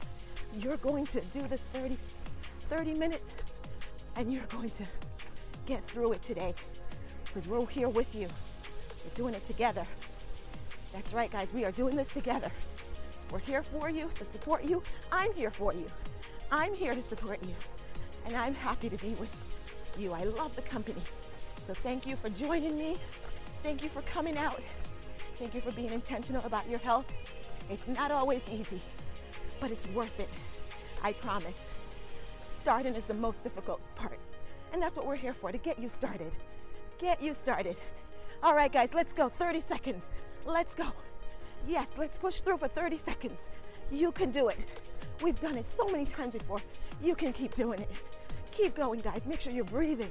You're 0.59 0.77
going 0.79 1.07
to 1.07 1.21
do 1.21 1.41
this 1.49 1.63
30, 1.73 1.97
30 2.69 2.95
minutes 2.95 3.35
and 4.17 4.33
you're 4.33 4.45
going 4.47 4.69
to 4.71 4.85
get 5.67 5.87
through 5.87 6.13
it 6.13 6.23
today 6.23 6.55
because 7.25 7.49
we're 7.49 7.67
here 7.67 7.89
with 7.89 8.15
you. 8.15 8.29
We're 9.05 9.15
doing 9.15 9.35
it 9.35 9.47
together. 9.47 9.85
That's 10.93 11.15
right, 11.15 11.31
guys. 11.31 11.49
We 11.55 11.65
are 11.65 11.73
doing 11.73 11.97
this 11.97 12.09
together. 12.09 12.51
We're 13.31 13.39
here 13.39 13.63
for 13.63 13.89
you, 13.89 14.11
to 14.17 14.33
support 14.33 14.65
you. 14.65 14.83
I'm 15.11 15.33
here 15.35 15.51
for 15.51 15.73
you. 15.73 15.87
I'm 16.51 16.75
here 16.75 16.95
to 16.95 17.03
support 17.03 17.39
you. 17.43 17.55
And 18.27 18.37
I'm 18.37 18.55
happy 18.55 18.89
to 18.89 18.97
be 18.97 19.11
with 19.15 19.31
you. 19.99 20.13
I 20.13 20.25
love 20.25 20.55
the 20.57 20.63
company. 20.63 21.03
So 21.67 21.75
thank 21.75 22.07
you 22.07 22.17
for 22.17 22.29
joining 22.31 22.77
me. 22.77 22.97
Thank 23.63 23.83
you 23.83 23.89
for 23.89 24.03
coming 24.03 24.37
out. 24.37 24.61
Thank 25.37 25.55
you 25.55 25.61
for 25.61 25.73
being 25.73 25.91
intentional 25.91 26.45
about 26.45 26.69
your 26.69 26.79
health. 26.81 27.07
It's 27.71 27.87
not 27.87 28.11
always 28.11 28.43
easy, 28.51 28.81
but 29.61 29.71
it's 29.71 29.87
worth 29.89 30.19
it. 30.19 30.29
I 31.03 31.13
promise. 31.13 31.63
Starting 32.61 32.95
is 32.95 33.05
the 33.05 33.15
most 33.15 33.43
difficult 33.43 33.81
part. 33.97 34.19
And 34.73 34.81
that's 34.81 34.97
what 34.97 35.07
we're 35.07 35.17
here 35.17 35.35
for, 35.35 35.53
to 35.53 35.59
get 35.59 35.79
you 35.79 35.89
started. 35.89 36.33
Get 36.99 37.23
you 37.23 37.35
started. 37.35 37.77
All 38.43 38.55
right, 38.55 38.73
guys, 38.73 38.91
let's 38.95 39.13
go. 39.13 39.29
30 39.29 39.63
seconds. 39.69 40.03
Let's 40.45 40.75
go. 40.75 40.87
Yes, 41.69 41.87
let's 41.97 42.17
push 42.17 42.41
through 42.41 42.59
for 42.59 42.69
30 42.69 43.01
seconds. 43.05 43.39
You 43.93 44.11
can 44.11 44.31
do 44.31 44.49
it. 44.49 44.73
We've 45.23 45.39
done 45.39 45.59
it 45.59 45.71
so 45.71 45.87
many 45.89 46.07
times 46.07 46.33
before. 46.33 46.61
You 47.03 47.15
can 47.15 47.33
keep 47.33 47.55
doing 47.55 47.81
it. 47.81 47.91
Keep 48.51 48.77
going, 48.77 49.01
guys. 49.01 49.21
Make 49.27 49.43
sure 49.43 49.53
you're 49.53 49.65
breathing. 49.65 50.11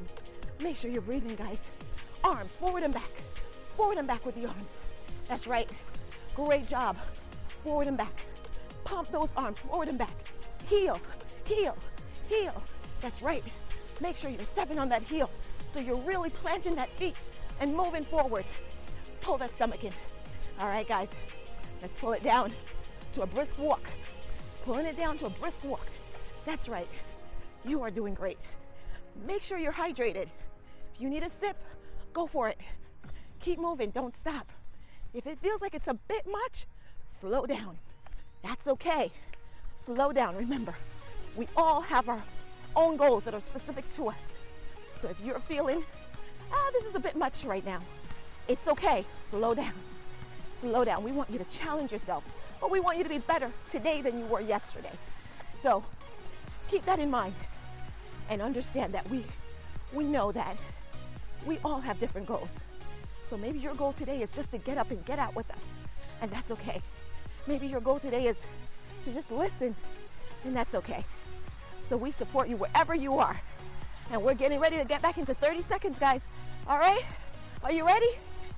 Make 0.61 0.77
sure 0.77 0.91
you're 0.91 1.01
breathing, 1.01 1.35
guys. 1.35 1.57
Arms 2.23 2.53
forward 2.53 2.83
and 2.83 2.93
back. 2.93 3.09
Forward 3.75 3.97
and 3.97 4.07
back 4.07 4.23
with 4.23 4.35
the 4.35 4.45
arms. 4.45 4.69
That's 5.27 5.47
right. 5.47 5.67
Great 6.35 6.67
job. 6.67 6.97
Forward 7.63 7.87
and 7.87 7.97
back. 7.97 8.13
Pump 8.83 9.07
those 9.07 9.29
arms 9.35 9.57
forward 9.59 9.87
and 9.87 9.97
back. 9.97 10.13
Heel, 10.67 10.99
heel, 11.45 11.75
heel. 12.29 12.63
That's 13.01 13.21
right. 13.23 13.43
Make 13.99 14.15
sure 14.15 14.29
you're 14.29 14.45
stepping 14.45 14.77
on 14.77 14.89
that 14.89 15.01
heel 15.01 15.29
so 15.73 15.79
you're 15.79 15.97
really 15.97 16.29
planting 16.29 16.75
that 16.75 16.89
feet 16.97 17.15
and 17.59 17.75
moving 17.75 18.03
forward. 18.03 18.45
Pull 19.21 19.37
that 19.37 19.55
stomach 19.55 19.83
in. 19.83 19.93
All 20.59 20.67
right, 20.67 20.87
guys, 20.87 21.07
let's 21.81 21.99
pull 21.99 22.13
it 22.13 22.23
down 22.23 22.53
to 23.13 23.23
a 23.23 23.25
brisk 23.25 23.57
walk. 23.59 23.81
Pulling 24.63 24.85
it 24.85 24.97
down 24.97 25.17
to 25.19 25.25
a 25.25 25.29
brisk 25.29 25.63
walk. 25.63 25.85
That's 26.45 26.69
right. 26.69 26.87
You 27.65 27.81
are 27.81 27.91
doing 27.91 28.13
great. 28.13 28.37
Make 29.25 29.41
sure 29.41 29.57
you're 29.57 29.73
hydrated. 29.73 30.27
If 30.93 31.01
you 31.01 31.09
need 31.09 31.23
a 31.23 31.29
sip, 31.39 31.57
go 32.13 32.27
for 32.27 32.49
it. 32.49 32.57
Keep 33.39 33.59
moving, 33.59 33.89
don't 33.91 34.15
stop. 34.17 34.47
If 35.13 35.27
it 35.27 35.39
feels 35.41 35.61
like 35.61 35.75
it's 35.75 35.87
a 35.87 35.93
bit 35.93 36.25
much, 36.29 36.65
slow 37.19 37.45
down. 37.45 37.77
That's 38.43 38.67
okay. 38.67 39.11
Slow 39.85 40.11
down. 40.11 40.35
Remember, 40.35 40.75
we 41.35 41.47
all 41.57 41.81
have 41.81 42.07
our 42.07 42.23
own 42.75 42.97
goals 42.97 43.23
that 43.25 43.33
are 43.33 43.41
specific 43.41 43.83
to 43.95 44.09
us. 44.09 44.21
So 45.01 45.09
if 45.09 45.17
you're 45.25 45.39
feeling 45.39 45.83
ah, 46.51 46.69
this 46.73 46.85
is 46.85 46.95
a 46.95 46.99
bit 46.99 47.15
much 47.15 47.43
right 47.43 47.65
now. 47.65 47.79
It's 48.47 48.67
okay. 48.67 49.05
Slow 49.29 49.53
down. 49.53 49.73
Slow 50.61 50.83
down. 50.85 51.03
We 51.03 51.11
want 51.11 51.29
you 51.29 51.39
to 51.39 51.45
challenge 51.45 51.91
yourself, 51.91 52.23
but 52.61 52.71
we 52.71 52.79
want 52.79 52.97
you 52.97 53.03
to 53.03 53.09
be 53.09 53.17
better 53.17 53.51
today 53.71 54.01
than 54.01 54.17
you 54.17 54.25
were 54.25 54.39
yesterday. 54.39 54.91
So 55.63 55.83
keep 56.69 56.85
that 56.85 56.99
in 56.99 57.09
mind 57.09 57.33
and 58.29 58.41
understand 58.41 58.93
that 58.93 59.09
we 59.09 59.25
we 59.93 60.05
know 60.05 60.31
that 60.31 60.55
we 61.45 61.57
all 61.65 61.81
have 61.81 61.99
different 61.99 62.27
goals. 62.27 62.49
So 63.29 63.37
maybe 63.37 63.59
your 63.59 63.73
goal 63.73 63.93
today 63.93 64.21
is 64.21 64.29
just 64.35 64.51
to 64.51 64.57
get 64.57 64.77
up 64.77 64.91
and 64.91 65.03
get 65.05 65.19
out 65.19 65.35
with 65.35 65.49
us, 65.51 65.63
and 66.21 66.31
that's 66.31 66.51
okay. 66.51 66.81
Maybe 67.47 67.67
your 67.67 67.81
goal 67.81 67.99
today 67.99 68.27
is 68.27 68.37
to 69.05 69.13
just 69.13 69.31
listen, 69.31 69.75
and 70.45 70.55
that's 70.55 70.75
okay. 70.75 71.03
So 71.89 71.97
we 71.97 72.11
support 72.11 72.47
you 72.47 72.57
wherever 72.57 72.95
you 72.95 73.17
are. 73.17 73.41
And 74.11 74.21
we're 74.21 74.33
getting 74.33 74.59
ready 74.59 74.77
to 74.77 74.85
get 74.85 75.01
back 75.01 75.17
into 75.17 75.33
30 75.33 75.61
seconds, 75.63 75.97
guys. 75.97 76.21
All 76.67 76.77
right? 76.77 77.03
Are 77.63 77.71
you 77.71 77.85
ready? 77.85 78.07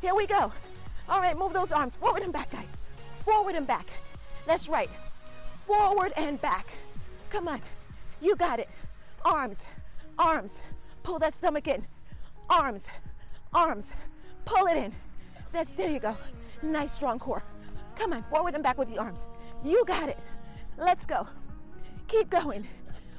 Here 0.02 0.14
we 0.14 0.28
go. 0.28 0.52
All 1.08 1.20
right, 1.20 1.38
move 1.38 1.54
those 1.54 1.72
arms 1.72 1.96
forward 1.96 2.24
and 2.24 2.34
back, 2.34 2.52
guys. 2.52 2.68
Forward 3.26 3.56
and 3.56 3.68
back. 3.68 3.88
That's 4.46 4.68
right. 4.68 4.90
Forward 5.66 6.14
and 6.18 6.42
back. 6.42 6.68
Come 7.30 7.48
on. 7.48 7.62
You 8.22 8.36
got 8.36 8.60
it. 8.60 8.70
Arms, 9.26 9.58
arms. 10.18 10.52
Pull 11.04 11.20
that 11.20 11.36
stomach 11.36 11.68
in. 11.68 11.86
Arms, 12.50 12.84
arms. 13.54 13.86
Pull 14.46 14.68
it 14.68 14.78
in. 14.78 14.94
That's, 15.52 15.70
there 15.72 15.90
you 15.90 16.00
go. 16.00 16.18
Nice 16.62 16.94
strong 16.94 17.20
core. 17.20 17.44
Come 17.96 18.14
on, 18.14 18.24
forward 18.24 18.56
and 18.56 18.64
back 18.64 18.78
with 18.78 18.90
the 18.90 18.98
arms. 18.98 19.20
You 19.64 19.84
got 19.86 20.10
it. 20.10 20.18
Let's 20.78 21.06
go. 21.06 21.28
Keep 22.08 22.30
going. 22.30 22.68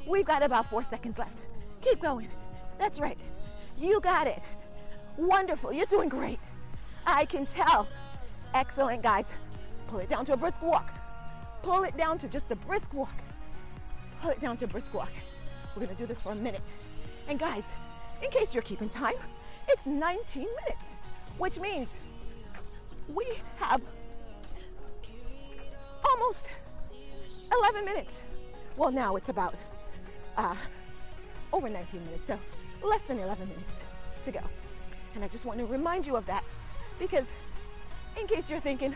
We've 0.06 0.24
got 0.24 0.42
about 0.42 0.68
four 0.68 0.82
seconds 0.84 1.18
left. 1.18 1.38
Keep 1.80 2.00
going. 2.00 2.28
That's 2.78 3.00
right. 3.00 3.18
You 3.78 4.00
got 4.00 4.26
it. 4.26 4.42
Wonderful. 5.16 5.72
You're 5.72 5.86
doing 5.86 6.08
great. 6.08 6.38
I 7.06 7.24
can 7.24 7.46
tell. 7.46 7.88
Excellent, 8.54 9.02
guys. 9.02 9.24
Pull 9.94 10.00
it 10.00 10.10
down 10.10 10.24
to 10.24 10.32
a 10.32 10.36
brisk 10.36 10.60
walk. 10.60 10.92
Pull 11.62 11.84
it 11.84 11.96
down 11.96 12.18
to 12.18 12.26
just 12.26 12.50
a 12.50 12.56
brisk 12.56 12.92
walk. 12.92 13.14
Pull 14.20 14.32
it 14.32 14.40
down 14.40 14.56
to 14.56 14.64
a 14.64 14.66
brisk 14.66 14.92
walk. 14.92 15.12
We're 15.76 15.86
to 15.86 15.94
do 15.94 16.04
this 16.04 16.20
for 16.20 16.32
a 16.32 16.34
minute. 16.34 16.62
And 17.28 17.38
guys, 17.38 17.62
in 18.20 18.28
case 18.28 18.54
you're 18.54 18.64
keeping 18.64 18.88
time, 18.88 19.14
it's 19.68 19.86
19 19.86 20.16
minutes, 20.42 20.82
which 21.38 21.60
means 21.60 21.88
we 23.14 23.24
have 23.58 23.80
almost 26.04 26.48
11 27.52 27.84
minutes. 27.84 28.10
Well, 28.76 28.90
now 28.90 29.14
it's 29.14 29.28
about 29.28 29.54
uh, 30.36 30.56
over 31.52 31.68
19 31.68 32.04
minutes, 32.04 32.26
so 32.26 32.36
less 32.82 33.02
than 33.02 33.20
11 33.20 33.46
minutes 33.46 33.84
to 34.24 34.32
go. 34.32 34.40
And 35.14 35.22
I 35.22 35.28
just 35.28 35.44
want 35.44 35.60
to 35.60 35.66
remind 35.66 36.04
you 36.04 36.16
of 36.16 36.26
that 36.26 36.42
because 36.98 37.26
in 38.20 38.26
case 38.26 38.50
you're 38.50 38.58
thinking, 38.58 38.92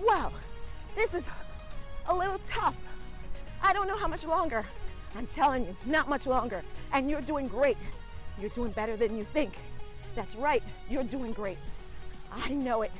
wow, 0.00 0.32
this 0.94 1.12
is 1.14 1.24
a 2.08 2.14
little 2.14 2.40
tough. 2.46 2.76
I 3.62 3.72
don't 3.72 3.88
know 3.88 3.96
how 3.96 4.08
much 4.08 4.24
longer. 4.24 4.64
I'm 5.16 5.26
telling 5.28 5.64
you, 5.64 5.76
not 5.86 6.08
much 6.08 6.26
longer. 6.26 6.62
And 6.92 7.08
you're 7.08 7.20
doing 7.20 7.48
great. 7.48 7.76
You're 8.40 8.50
doing 8.50 8.72
better 8.72 8.96
than 8.96 9.16
you 9.16 9.24
think. 9.24 9.54
That's 10.14 10.36
right, 10.36 10.62
you're 10.88 11.04
doing 11.04 11.32
great. 11.32 11.58
I 12.32 12.50
know 12.50 12.82
it. 12.82 12.92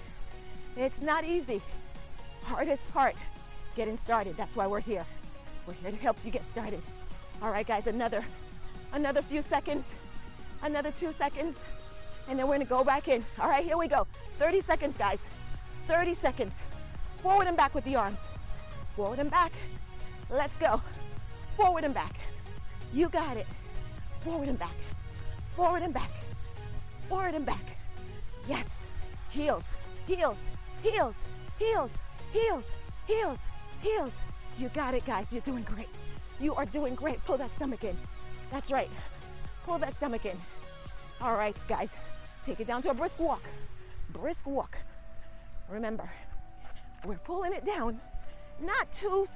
It's 0.76 1.00
not 1.00 1.24
easy. 1.24 1.60
Hardest 2.42 2.82
part, 2.92 3.14
getting 3.76 3.98
started. 3.98 4.36
That's 4.36 4.54
why 4.56 4.66
we're 4.66 4.80
here. 4.80 5.06
We're 5.66 5.74
here 5.74 5.90
to 5.90 5.96
help 5.96 6.16
you 6.24 6.30
get 6.30 6.48
started. 6.50 6.82
All 7.42 7.50
right, 7.50 7.66
guys, 7.66 7.86
another, 7.86 8.24
another 8.92 9.22
few 9.22 9.42
seconds, 9.42 9.84
another 10.62 10.92
two 10.92 11.12
seconds, 11.12 11.56
and 12.28 12.38
then 12.38 12.46
we're 12.48 12.54
gonna 12.54 12.64
go 12.64 12.84
back 12.84 13.08
in. 13.08 13.24
All 13.40 13.48
right, 13.48 13.64
here 13.64 13.76
we 13.76 13.88
go. 13.88 14.06
30 14.38 14.60
seconds, 14.60 14.96
guys. 14.96 15.18
30 15.86 16.14
seconds. 16.14 16.52
Forward 17.24 17.46
and 17.46 17.56
back 17.56 17.74
with 17.74 17.84
the 17.84 17.96
arms. 17.96 18.18
Forward 18.94 19.18
and 19.18 19.30
back. 19.30 19.50
Let's 20.28 20.54
go. 20.58 20.82
Forward 21.56 21.84
and 21.84 21.94
back. 21.94 22.16
You 22.92 23.08
got 23.08 23.38
it. 23.38 23.46
Forward 24.20 24.50
and 24.50 24.58
back. 24.58 24.76
Forward 25.56 25.80
and 25.80 25.94
back. 25.94 26.10
Forward 27.08 27.34
and 27.34 27.46
back. 27.46 27.64
Yes. 28.46 28.66
Heels, 29.30 29.64
heels, 30.06 30.36
heels, 30.82 31.14
heels, 31.58 31.90
heels, 32.30 32.64
heels, 33.06 33.38
heels. 33.80 34.12
You 34.58 34.68
got 34.74 34.92
it, 34.92 35.06
guys. 35.06 35.24
You're 35.30 35.40
doing 35.40 35.62
great. 35.62 35.88
You 36.40 36.54
are 36.54 36.66
doing 36.66 36.94
great. 36.94 37.24
Pull 37.24 37.38
that 37.38 37.56
stomach 37.56 37.84
in. 37.84 37.96
That's 38.50 38.70
right. 38.70 38.90
Pull 39.64 39.78
that 39.78 39.96
stomach 39.96 40.26
in. 40.26 40.36
All 41.22 41.36
right, 41.36 41.56
guys. 41.68 41.88
Take 42.44 42.60
it 42.60 42.66
down 42.66 42.82
to 42.82 42.90
a 42.90 42.94
brisk 42.94 43.18
walk. 43.18 43.42
Brisk 44.12 44.46
walk. 44.46 44.76
Remember, 45.70 46.10
we're 47.04 47.18
pulling 47.18 47.52
it 47.52 47.64
down, 47.64 48.00
not 48.60 48.92
too, 48.94 49.26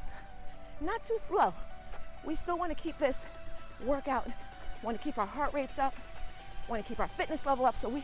not 0.81 1.05
too 1.05 1.19
slow. 1.29 1.53
We 2.25 2.35
still 2.35 2.59
want 2.59 2.77
to 2.77 2.83
keep 2.83 2.99
this 2.99 3.17
workout, 3.85 4.27
want 4.83 4.97
to 4.97 5.03
keep 5.03 5.19
our 5.19 5.27
heart 5.27 5.53
rates 5.53 5.79
up, 5.79 5.95
want 6.69 6.83
to 6.83 6.89
keep 6.89 7.01
our 7.01 7.09
fitness 7.09 7.45
level 7.47 7.67
up. 7.67 7.81
So 7.81 7.89
we, 7.89 8.03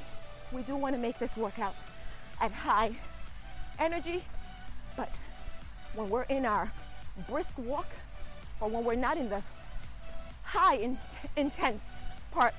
we 0.53 0.63
do 0.63 0.77
want 0.77 0.95
to 0.95 1.01
make 1.01 1.19
this 1.19 1.37
workout 1.37 1.75
at 2.41 2.53
high 2.53 2.93
energy. 3.79 4.23
But 4.97 5.11
when 5.95 6.09
we're 6.09 6.23
in 6.23 6.45
our 6.45 6.71
brisk 7.29 7.57
walk, 7.59 7.87
or 8.61 8.69
when 8.69 8.85
we're 8.85 8.95
not 8.95 9.17
in 9.17 9.29
the 9.29 9.43
high 10.43 10.77
in, 10.77 10.99
intense 11.37 11.83
part 12.31 12.55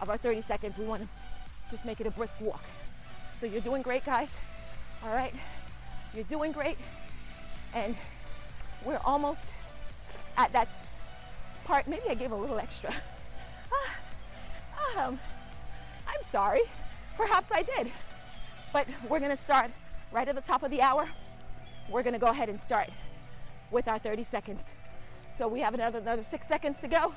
of 0.00 0.10
our 0.10 0.16
30 0.16 0.42
seconds, 0.42 0.76
we 0.78 0.84
want 0.84 1.02
to 1.02 1.08
just 1.70 1.84
make 1.84 2.00
it 2.00 2.06
a 2.06 2.10
brisk 2.10 2.32
walk. 2.40 2.62
So 3.40 3.46
you're 3.46 3.60
doing 3.60 3.82
great, 3.82 4.04
guys. 4.04 4.28
All 5.04 5.14
right, 5.14 5.32
you're 6.14 6.24
doing 6.24 6.52
great, 6.52 6.78
and 7.74 7.96
we're 8.84 9.00
almost 9.04 9.40
at 10.36 10.52
that 10.52 10.68
part. 11.64 11.86
Maybe 11.86 12.08
I 12.08 12.14
gave 12.14 12.32
a 12.32 12.36
little 12.36 12.58
extra. 12.58 12.94
Ah, 14.80 15.08
um, 15.08 15.18
I'm 16.06 16.22
sorry. 16.30 16.62
Perhaps 17.16 17.50
I 17.52 17.62
did. 17.62 17.90
But 18.72 18.86
we're 19.08 19.20
gonna 19.20 19.36
start 19.36 19.70
right 20.12 20.26
at 20.26 20.34
the 20.34 20.40
top 20.40 20.62
of 20.62 20.70
the 20.70 20.80
hour. 20.80 21.08
We're 21.90 22.02
gonna 22.02 22.18
go 22.18 22.28
ahead 22.28 22.48
and 22.48 22.60
start 22.62 22.88
with 23.70 23.88
our 23.88 23.98
30 23.98 24.26
seconds. 24.30 24.60
So 25.36 25.48
we 25.48 25.60
have 25.60 25.74
another, 25.74 25.98
another 25.98 26.22
six 26.22 26.46
seconds 26.48 26.76
to 26.80 26.88
go. 26.88 27.12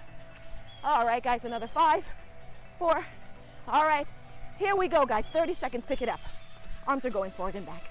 All 0.83 1.05
right, 1.05 1.23
guys, 1.23 1.45
another 1.45 1.67
five, 1.67 2.03
four. 2.79 3.05
All 3.67 3.85
right, 3.85 4.07
here 4.57 4.75
we 4.75 4.87
go, 4.87 5.05
guys. 5.05 5.25
30 5.31 5.53
seconds, 5.53 5.85
pick 5.87 6.01
it 6.01 6.09
up. 6.09 6.19
Arms 6.87 7.05
are 7.05 7.09
going 7.09 7.31
forward 7.31 7.55
and 7.55 7.65
back. 7.65 7.90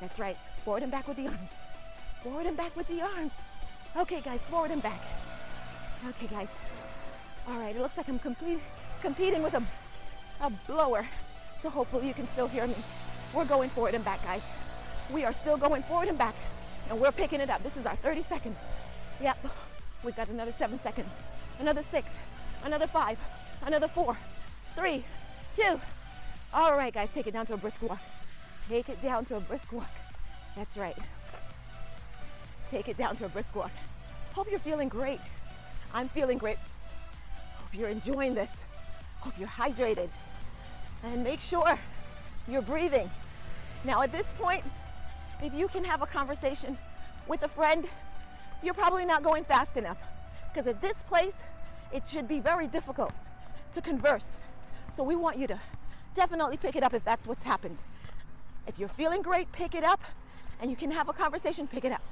That's 0.00 0.18
right, 0.18 0.36
forward 0.64 0.82
and 0.82 0.90
back 0.90 1.06
with 1.06 1.16
the 1.16 1.26
arms. 1.26 1.50
Forward 2.22 2.46
and 2.46 2.56
back 2.56 2.74
with 2.76 2.88
the 2.88 3.00
arms. 3.02 3.32
Okay, 3.96 4.20
guys, 4.20 4.40
forward 4.42 4.70
and 4.70 4.82
back. 4.82 5.00
Okay, 6.08 6.26
guys. 6.26 6.48
All 7.48 7.58
right, 7.58 7.74
it 7.74 7.80
looks 7.80 7.96
like 7.96 8.08
I'm 8.08 8.18
complete, 8.18 8.60
competing 9.02 9.42
with 9.42 9.54
a, 9.54 9.62
a 10.40 10.50
blower. 10.66 11.06
So 11.60 11.68
hopefully 11.68 12.08
you 12.08 12.14
can 12.14 12.26
still 12.28 12.48
hear 12.48 12.66
me. 12.66 12.76
We're 13.34 13.44
going 13.44 13.68
forward 13.70 13.94
and 13.94 14.04
back, 14.04 14.22
guys. 14.24 14.42
We 15.12 15.24
are 15.24 15.32
still 15.34 15.56
going 15.56 15.82
forward 15.82 16.08
and 16.08 16.16
back, 16.16 16.34
and 16.88 16.98
we're 16.98 17.12
picking 17.12 17.40
it 17.40 17.50
up. 17.50 17.62
This 17.62 17.76
is 17.76 17.84
our 17.84 17.96
30 17.96 18.22
seconds. 18.22 18.56
Yep. 19.20 19.38
We've 20.02 20.16
got 20.16 20.28
another 20.28 20.52
seven 20.52 20.80
seconds, 20.80 21.10
another 21.58 21.84
six, 21.90 22.08
another 22.64 22.86
five, 22.86 23.18
another 23.66 23.88
four, 23.88 24.16
three, 24.74 25.04
two. 25.56 25.78
All 26.54 26.74
right, 26.74 26.92
guys, 26.92 27.08
take 27.14 27.26
it 27.26 27.32
down 27.32 27.44
to 27.46 27.54
a 27.54 27.58
brisk 27.58 27.82
walk. 27.82 28.00
Take 28.70 28.88
it 28.88 29.02
down 29.02 29.26
to 29.26 29.36
a 29.36 29.40
brisk 29.40 29.70
walk. 29.72 29.90
That's 30.56 30.74
right. 30.78 30.96
Take 32.70 32.88
it 32.88 32.96
down 32.96 33.16
to 33.16 33.26
a 33.26 33.28
brisk 33.28 33.54
walk. 33.54 33.72
Hope 34.32 34.50
you're 34.50 34.60
feeling 34.60 34.88
great. 34.88 35.20
I'm 35.92 36.08
feeling 36.08 36.38
great. 36.38 36.56
Hope 37.56 37.74
you're 37.74 37.90
enjoying 37.90 38.34
this. 38.34 38.50
Hope 39.18 39.34
you're 39.38 39.48
hydrated. 39.48 40.08
And 41.04 41.22
make 41.22 41.40
sure 41.40 41.78
you're 42.48 42.62
breathing. 42.62 43.10
Now, 43.84 44.00
at 44.00 44.12
this 44.12 44.26
point, 44.38 44.64
if 45.42 45.52
you 45.52 45.68
can 45.68 45.84
have 45.84 46.00
a 46.00 46.06
conversation 46.06 46.78
with 47.28 47.42
a 47.42 47.48
friend 47.48 47.86
you're 48.62 48.74
probably 48.74 49.04
not 49.04 49.22
going 49.22 49.44
fast 49.44 49.76
enough. 49.76 49.98
Because 50.52 50.66
at 50.66 50.80
this 50.80 50.96
place, 51.08 51.34
it 51.92 52.02
should 52.06 52.28
be 52.28 52.40
very 52.40 52.66
difficult 52.66 53.12
to 53.74 53.80
converse. 53.80 54.26
So 54.96 55.02
we 55.02 55.16
want 55.16 55.38
you 55.38 55.46
to 55.46 55.60
definitely 56.14 56.56
pick 56.56 56.76
it 56.76 56.82
up 56.82 56.92
if 56.92 57.04
that's 57.04 57.26
what's 57.26 57.44
happened. 57.44 57.78
If 58.66 58.78
you're 58.78 58.88
feeling 58.88 59.22
great, 59.22 59.50
pick 59.52 59.74
it 59.74 59.84
up 59.84 60.00
and 60.60 60.70
you 60.70 60.76
can 60.76 60.90
have 60.90 61.08
a 61.08 61.12
conversation, 61.12 61.66
pick 61.66 61.84
it 61.84 61.92
up. 61.92 62.02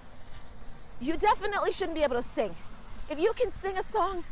You 1.00 1.16
definitely 1.16 1.72
shouldn't 1.72 1.96
be 1.96 2.02
able 2.02 2.16
to 2.16 2.28
sing. 2.34 2.54
If 3.10 3.18
you 3.18 3.32
can 3.34 3.52
sing 3.62 3.78
a 3.78 3.84
song, 3.84 4.24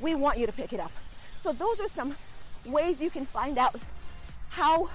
we 0.00 0.14
want 0.14 0.38
you 0.38 0.46
to 0.46 0.52
pick 0.52 0.72
it 0.72 0.80
up. 0.80 0.92
So 1.40 1.52
those 1.52 1.80
are 1.80 1.88
some 1.88 2.14
ways 2.66 3.00
you 3.00 3.10
can 3.10 3.24
find 3.24 3.58
out 3.58 3.74
how 4.50 4.88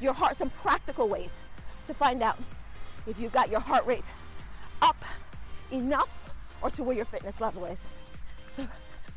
your 0.00 0.12
heart, 0.12 0.38
some 0.38 0.50
practical 0.50 1.08
ways 1.08 1.30
to 1.86 1.94
find 1.94 2.22
out 2.22 2.38
if 3.06 3.18
you've 3.18 3.32
got 3.32 3.50
your 3.50 3.60
heart 3.60 3.86
rate 3.86 4.04
up 4.80 4.96
enough 5.72 6.08
or 6.62 6.70
to 6.70 6.84
where 6.84 6.96
your 6.96 7.04
fitness 7.04 7.40
level 7.40 7.64
is. 7.64 7.78
So 8.56 8.66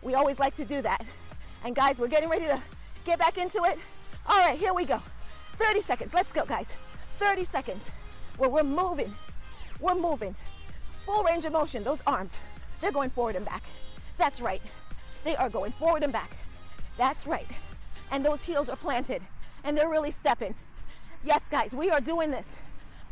we 0.02 0.16
always 0.16 0.40
like 0.40 0.56
to 0.58 0.66
do 0.66 0.82
that. 0.82 1.06
And 1.64 1.76
guys, 1.76 1.98
we're 1.98 2.08
getting 2.08 2.30
ready 2.30 2.46
to 2.46 2.60
get 3.06 3.20
back 3.20 3.38
into 3.38 3.64
it. 3.64 3.78
All 4.26 4.38
right, 4.40 4.58
here 4.58 4.74
we 4.74 4.86
go. 4.86 5.02
30 5.58 5.82
seconds. 5.82 6.14
Let's 6.14 6.32
go, 6.32 6.46
guys. 6.46 6.68
30 7.24 7.46
seconds 7.46 7.82
where 8.36 8.50
we're 8.50 8.64
moving. 8.64 9.16
We're 9.80 9.96
moving. 9.96 10.36
Full 11.06 11.24
range 11.24 11.46
of 11.46 11.54
motion. 11.54 11.82
Those 11.82 12.02
arms, 12.06 12.32
they're 12.82 12.92
going 12.92 13.12
forward 13.12 13.38
and 13.38 13.46
back. 13.46 13.64
That's 14.18 14.42
right. 14.42 14.62
They 15.24 15.34
are 15.38 15.50
going 15.50 15.72
forward 15.72 16.04
and 16.04 16.12
back. 16.12 16.32
That's 16.98 17.26
right. 17.26 17.48
And 18.12 18.26
those 18.26 18.44
heels 18.44 18.68
are 18.68 18.76
planted 18.76 19.22
and 19.64 19.78
they're 19.78 19.90
really 19.90 20.12
stepping. 20.12 20.54
Yes, 21.24 21.40
guys, 21.50 21.72
we 21.72 21.90
are 21.90 22.02
doing 22.02 22.30
this. 22.30 22.46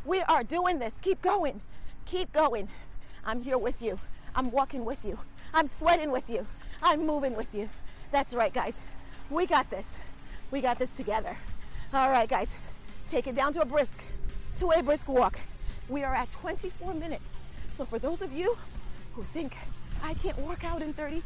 We 0.04 0.20
are 0.24 0.44
doing 0.44 0.78
this. 0.78 0.94
Keep 1.02 1.22
going. 1.22 1.62
Keep 2.06 2.34
going. 2.34 2.68
I'm 3.24 3.42
here 3.42 3.58
with 3.58 3.82
you. 3.82 3.98
I'm 4.36 4.52
walking 4.52 4.84
with 4.84 5.06
you. 5.06 5.18
I'm 5.54 5.70
sweating 5.70 6.12
with 6.12 6.30
you. 6.30 6.46
I'm 6.84 7.08
moving 7.08 7.34
with 7.34 7.48
you. 7.54 7.70
That's 8.12 8.34
right, 8.34 8.54
guys. 8.54 8.74
We 9.30 9.46
got 9.46 9.70
this. 9.70 9.86
We 10.52 10.60
got 10.60 10.80
this 10.80 10.90
together. 10.90 11.38
All 11.94 12.10
right, 12.10 12.28
guys. 12.28 12.50
Take 13.12 13.28
it 13.28 13.36
down 13.36 13.52
to 13.56 13.62
a 13.62 13.66
brisk, 13.66 14.02
to 14.60 14.72
a 14.72 14.82
brisk 14.82 15.10
walk. 15.10 15.38
We 15.90 16.06
are 16.06 16.16
at 16.16 16.32
24 16.32 16.94
minutes. 16.94 17.26
So 17.76 17.84
for 17.84 18.00
those 18.00 18.22
of 18.22 18.32
you 18.32 18.56
who 19.14 19.22
think 19.22 19.54
I 20.02 20.14
can't 20.14 20.38
work 20.38 20.64
out 20.64 20.82
in 20.82 20.94
30, 20.94 21.22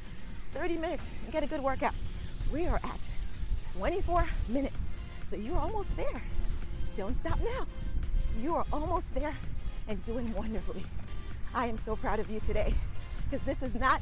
30 0.56 0.78
minutes 0.78 1.04
and 1.24 1.32
get 1.32 1.43
a 1.43 1.45
good 1.45 1.62
workout, 1.62 1.93
we 2.52 2.65
are 2.65 2.78
at 2.78 3.00
24 3.78 4.26
minutes. 4.50 4.76
So 5.30 5.36
you're 5.36 5.60
almost 5.60 5.95
there. 5.95 6.24
Don't 6.98 7.15
stop 7.19 7.39
now. 7.39 7.67
You 8.41 8.56
are 8.56 8.65
almost 8.74 9.06
there 9.13 9.36
and 9.88 10.04
doing 10.08 10.34
wonderfully. 10.34 10.84
I 11.54 11.67
am 11.67 11.78
so 11.86 11.95
proud 11.95 12.19
of 12.19 12.32
you 12.32 12.39
today 12.48 12.74
because 13.30 13.45
this 13.45 13.62
is 13.62 13.76
not 13.76 14.02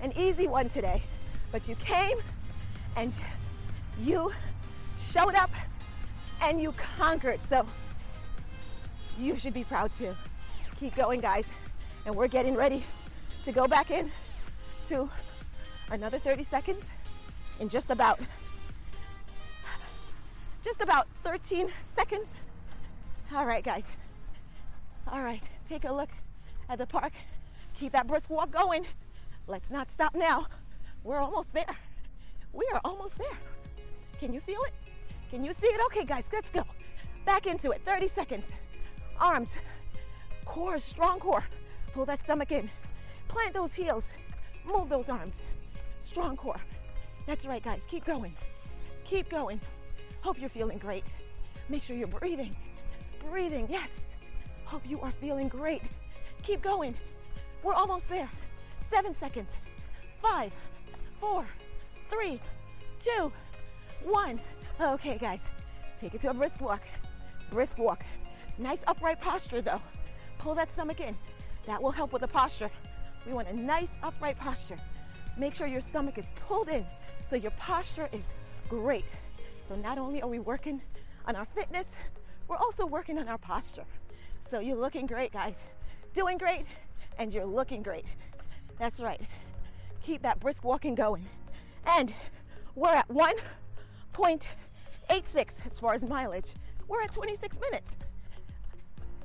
an 0.00 0.14
easy 0.16 0.46
one 0.48 0.70
today, 0.70 1.02
but 1.52 1.68
you 1.68 1.74
came 1.84 2.16
and 2.96 3.12
you 4.02 4.32
showed 5.12 5.34
up 5.34 5.50
and 6.40 6.60
you 6.60 6.72
conquered. 6.96 7.40
So 7.48 7.66
you 9.18 9.38
should 9.38 9.54
be 9.54 9.64
proud 9.64 9.90
too. 9.98 10.14
Keep 10.78 10.94
going, 10.94 11.20
guys. 11.20 11.46
And 12.06 12.16
we're 12.16 12.28
getting 12.28 12.54
ready 12.54 12.82
to 13.44 13.52
go 13.52 13.66
back 13.66 13.90
in 13.90 14.10
to 14.88 15.08
another 15.90 16.18
30 16.18 16.44
seconds 16.44 16.82
in 17.58 17.68
just 17.68 17.90
about 17.90 18.18
just 20.64 20.80
about 20.80 21.06
13 21.24 21.70
seconds. 21.96 22.26
All 23.34 23.46
right, 23.46 23.64
guys. 23.64 23.84
All 25.10 25.22
right, 25.22 25.42
take 25.68 25.84
a 25.84 25.92
look 25.92 26.10
at 26.68 26.78
the 26.78 26.86
park. 26.86 27.12
Keep 27.78 27.92
that 27.92 28.06
brisk 28.06 28.30
walk 28.30 28.50
going. 28.50 28.86
Let's 29.46 29.70
not 29.70 29.88
stop 29.92 30.14
now. 30.14 30.46
We're 31.02 31.18
almost 31.18 31.52
there. 31.52 31.76
We 32.52 32.68
are 32.72 32.80
almost 32.84 33.16
there. 33.18 33.38
Can 34.18 34.34
you 34.34 34.40
feel 34.40 34.60
it? 34.66 34.89
Can 35.30 35.44
you 35.44 35.52
see 35.60 35.68
it? 35.68 35.80
Okay, 35.86 36.04
guys, 36.04 36.24
let's 36.32 36.50
go. 36.50 36.64
Back 37.24 37.46
into 37.46 37.70
it. 37.70 37.82
30 37.84 38.08
seconds. 38.08 38.44
Arms, 39.18 39.48
core, 40.44 40.78
strong 40.78 41.20
core. 41.20 41.44
Pull 41.94 42.04
that 42.06 42.22
stomach 42.24 42.50
in. 42.50 42.68
Plant 43.28 43.54
those 43.54 43.72
heels. 43.72 44.04
Move 44.64 44.88
those 44.88 45.08
arms. 45.08 45.34
Strong 46.02 46.36
core. 46.36 46.60
That's 47.26 47.46
right, 47.46 47.62
guys. 47.62 47.80
Keep 47.88 48.04
going. 48.06 48.34
Keep 49.04 49.28
going. 49.28 49.60
Hope 50.22 50.40
you're 50.40 50.50
feeling 50.50 50.78
great. 50.78 51.04
Make 51.68 51.84
sure 51.84 51.96
you're 51.96 52.08
breathing. 52.08 52.56
Breathing, 53.30 53.68
yes. 53.70 53.88
Hope 54.64 54.82
you 54.88 55.00
are 55.00 55.12
feeling 55.20 55.48
great. 55.48 55.82
Keep 56.42 56.62
going. 56.62 56.94
We're 57.62 57.74
almost 57.74 58.08
there. 58.08 58.28
Seven 58.90 59.14
seconds. 59.18 59.50
Five, 60.20 60.52
four, 61.20 61.46
three, 62.10 62.40
two, 63.00 63.32
one. 64.02 64.40
Okay, 64.80 65.18
guys. 65.18 65.40
Take 66.00 66.14
it 66.14 66.22
to 66.22 66.30
a 66.30 66.34
brisk 66.34 66.58
walk. 66.58 66.80
Brisk 67.50 67.76
walk. 67.76 68.02
Nice 68.56 68.78
upright 68.86 69.20
posture, 69.20 69.60
though. 69.60 69.82
Pull 70.38 70.54
that 70.54 70.72
stomach 70.72 71.00
in. 71.00 71.14
That 71.66 71.82
will 71.82 71.90
help 71.90 72.14
with 72.14 72.22
the 72.22 72.28
posture. 72.28 72.70
We 73.26 73.34
want 73.34 73.48
a 73.48 73.54
nice 73.54 73.90
upright 74.02 74.38
posture. 74.38 74.78
Make 75.36 75.52
sure 75.52 75.66
your 75.66 75.82
stomach 75.82 76.16
is 76.16 76.24
pulled 76.48 76.70
in 76.70 76.86
so 77.28 77.36
your 77.36 77.50
posture 77.52 78.08
is 78.10 78.22
great. 78.70 79.04
So 79.68 79.76
not 79.76 79.98
only 79.98 80.22
are 80.22 80.28
we 80.28 80.38
working 80.38 80.80
on 81.26 81.36
our 81.36 81.44
fitness, 81.54 81.86
we're 82.48 82.56
also 82.56 82.86
working 82.86 83.18
on 83.18 83.28
our 83.28 83.36
posture. 83.36 83.84
So 84.50 84.60
you're 84.60 84.78
looking 84.78 85.04
great, 85.04 85.30
guys. 85.30 85.56
Doing 86.14 86.38
great, 86.38 86.64
and 87.18 87.34
you're 87.34 87.44
looking 87.44 87.82
great. 87.82 88.06
That's 88.78 89.00
right. 89.00 89.20
Keep 90.02 90.22
that 90.22 90.40
brisk 90.40 90.64
walking 90.64 90.94
going. 90.94 91.26
And 91.86 92.14
we're 92.74 92.94
at 92.94 93.10
1.86 95.10 95.54
as 95.70 95.80
far 95.80 95.94
as 95.94 96.02
mileage. 96.02 96.46
We're 96.88 97.02
at 97.02 97.12
26 97.12 97.56
minutes. 97.60 97.96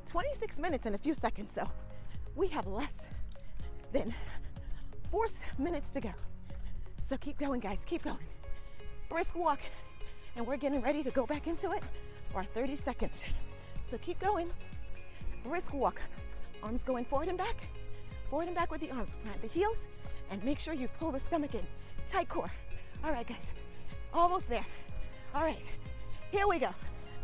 26 0.07 0.57
minutes 0.57 0.85
and 0.85 0.95
a 0.95 0.97
few 0.97 1.13
seconds, 1.13 1.51
so 1.53 1.69
we 2.35 2.47
have 2.47 2.65
less 2.65 2.93
than 3.93 4.13
four 5.11 5.27
minutes 5.57 5.89
to 5.93 6.01
go. 6.01 6.11
So 7.07 7.17
keep 7.17 7.37
going, 7.37 7.59
guys. 7.59 7.77
Keep 7.85 8.03
going. 8.03 8.17
Brisk 9.09 9.35
walk 9.35 9.59
and 10.35 10.45
we're 10.45 10.57
getting 10.57 10.81
ready 10.81 11.03
to 11.03 11.11
go 11.11 11.25
back 11.25 11.47
into 11.47 11.71
it 11.71 11.83
for 12.31 12.39
our 12.39 12.45
30 12.45 12.75
seconds. 12.77 13.15
So 13.89 13.97
keep 13.99 14.19
going. 14.19 14.49
Brisk 15.43 15.73
walk. 15.73 16.01
Arms 16.63 16.81
going 16.83 17.05
forward 17.05 17.27
and 17.27 17.37
back. 17.37 17.67
Forward 18.29 18.47
and 18.47 18.55
back 18.55 18.71
with 18.71 18.81
the 18.81 18.89
arms. 18.89 19.13
Plant 19.23 19.41
the 19.41 19.47
heels 19.47 19.77
and 20.31 20.43
make 20.43 20.57
sure 20.57 20.73
you 20.73 20.87
pull 20.99 21.11
the 21.11 21.19
stomach 21.19 21.53
in. 21.53 21.65
Tight 22.09 22.27
core. 22.27 22.51
All 23.03 23.11
right, 23.11 23.27
guys. 23.27 23.53
Almost 24.13 24.49
there. 24.49 24.65
All 25.35 25.43
right. 25.43 25.59
Here 26.31 26.47
we 26.47 26.59
go. 26.59 26.69